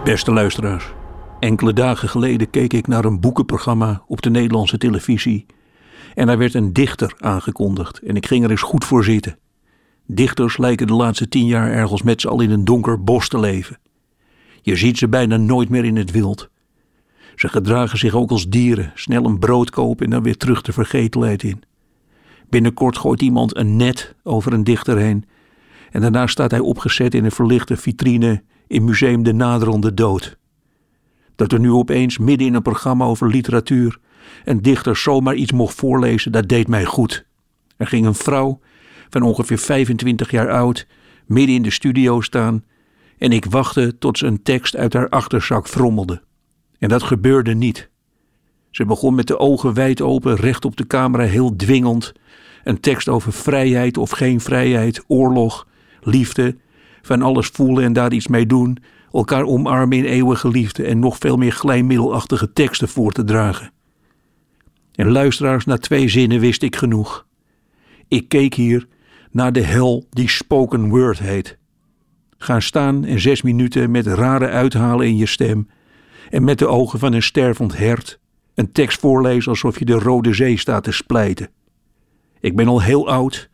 [0.04, 0.94] Beste luisteraars,
[1.40, 5.46] enkele dagen geleden keek ik naar een boekenprogramma op de Nederlandse televisie.
[6.14, 9.38] En daar werd een dichter aangekondigd en ik ging er eens goed voor zitten.
[10.06, 13.40] Dichters lijken de laatste tien jaar ergens met z'n allen in een donker bos te
[13.40, 13.78] leven.
[14.62, 16.50] Je ziet ze bijna nooit meer in het wild.
[17.36, 20.74] Ze gedragen zich ook als dieren, snel een brood kopen en dan weer terug de
[20.74, 21.62] vergetelheid in.
[22.50, 25.26] Binnenkort gooit iemand een net over een dichter heen
[25.92, 28.44] en daarna staat hij opgezet in een verlichte vitrine
[28.74, 30.38] in Museum de Naderende Dood.
[31.36, 34.00] Dat er nu opeens midden in een programma over literatuur
[34.46, 37.26] een dichter zomaar iets mocht voorlezen, dat deed mij goed.
[37.78, 38.60] Er ging een vrouw
[39.10, 40.88] van ongeveer 25 jaar oud
[41.26, 42.64] midden in de studio staan
[43.18, 46.22] en ik wachtte tot ze een tekst uit haar achterzak frommelde.
[46.80, 47.90] En dat gebeurde niet.
[48.72, 52.14] Ze begon met de ogen wijd open, recht op de camera, heel dwingend.
[52.64, 55.68] Een tekst over vrijheid of geen vrijheid, oorlog,
[56.02, 56.58] liefde,
[57.04, 58.78] van alles voelen en daar iets mee doen,
[59.12, 63.72] elkaar omarmen in eeuwige liefde en nog veel meer glijmiddelachtige teksten voor te dragen.
[64.96, 67.26] En luisteraars, na twee zinnen wist ik genoeg.
[68.08, 68.88] Ik keek hier
[69.32, 71.58] naar de hel die spoken word heet.
[72.38, 75.70] Ga staan en zes minuten met rare uithalen in je stem
[76.30, 78.20] en met de ogen van een stervend hert
[78.56, 81.50] een tekst voorlezen alsof je de Rode Zee staat te splijten.
[82.40, 83.50] Ik ben al heel oud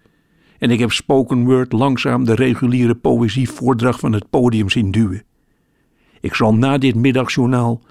[0.60, 5.24] en ik heb spoken word langzaam de reguliere poëzievoordracht van het podium zien duwen.
[6.22, 7.82] Ik zal na dit middagjournaal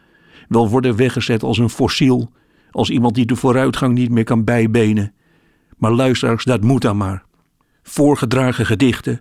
[0.48, 2.30] wel worden weggezet als een fossiel,
[2.70, 5.12] als iemand die de vooruitgang niet meer kan bijbenen.
[5.76, 7.24] Maar luisteraars, dat moet dan maar.
[7.82, 9.20] Voorgedragen gedichten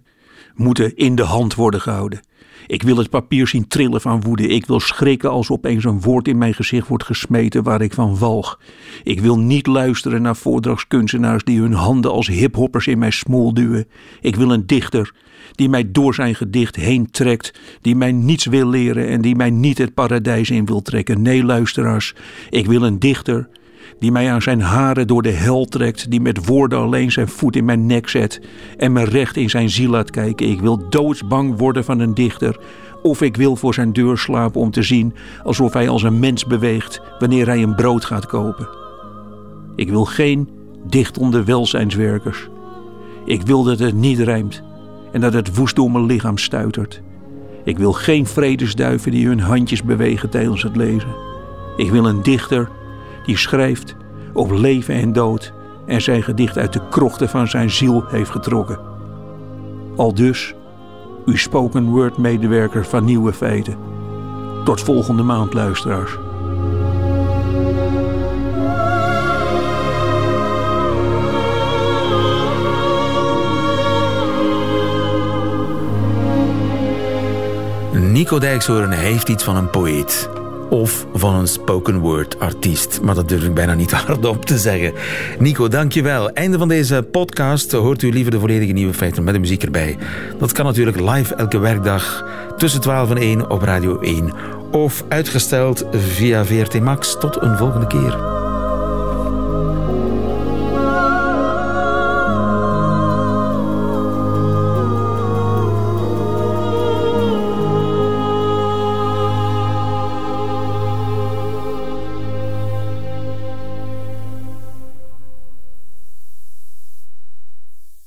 [0.55, 2.19] moeten in de hand worden gehouden.
[2.67, 4.47] Ik wil het papier zien trillen van woede.
[4.47, 8.17] Ik wil schrikken als opeens een woord in mijn gezicht wordt gesmeten waar ik van
[8.17, 8.59] walg.
[9.03, 13.87] Ik wil niet luisteren naar voordragskunstenaars die hun handen als hiphoppers in mijn smoel duwen.
[14.21, 15.13] Ik wil een dichter
[15.51, 19.49] die mij door zijn gedicht heen trekt, die mij niets wil leren en die mij
[19.49, 21.21] niet het paradijs in wil trekken.
[21.21, 22.15] Nee, luisteraars,
[22.49, 23.49] ik wil een dichter
[23.99, 27.55] die mij aan zijn haren door de hel trekt, die met woorden alleen zijn voet
[27.55, 28.41] in mijn nek zet
[28.77, 30.49] en me recht in zijn ziel laat kijken.
[30.49, 32.59] Ik wil doodsbang worden van een dichter,
[33.01, 36.45] of ik wil voor zijn deur slapen om te zien alsof hij als een mens
[36.45, 38.69] beweegt wanneer hij een brood gaat kopen.
[39.75, 40.49] Ik wil geen
[40.89, 42.47] dichtende welzijnswerkers.
[43.25, 44.63] Ik wil dat het niet rijmt
[45.11, 47.01] en dat het woest door mijn lichaam stuitert.
[47.63, 51.15] Ik wil geen vredesduiven die hun handjes bewegen tijdens het lezen.
[51.77, 52.69] Ik wil een dichter
[53.27, 53.95] die schrijft
[54.33, 55.53] over leven en dood
[55.85, 58.79] en zijn gedicht uit de krochten van zijn ziel heeft getrokken.
[59.95, 60.53] Al dus,
[61.25, 63.77] uw spoken word medewerker van Nieuwe Feiten.
[64.63, 66.17] Tot volgende maand, luisteraars.
[77.91, 80.29] Nico Dijkshoorn heeft iets van een poëet
[80.69, 83.01] of van een spoken word artiest.
[83.01, 84.93] Maar dat durf ik bijna niet hardop te zeggen.
[85.39, 86.29] Nico, dankjewel.
[86.29, 87.71] Einde van deze podcast.
[87.71, 89.97] Hoort u liever de volledige nieuwe feiten met de muziek erbij.
[90.39, 92.25] Dat kan natuurlijk live elke werkdag
[92.57, 94.33] tussen 12 en 1 op Radio 1.
[94.71, 97.17] Of uitgesteld via VRT Max.
[97.19, 98.36] Tot een volgende keer.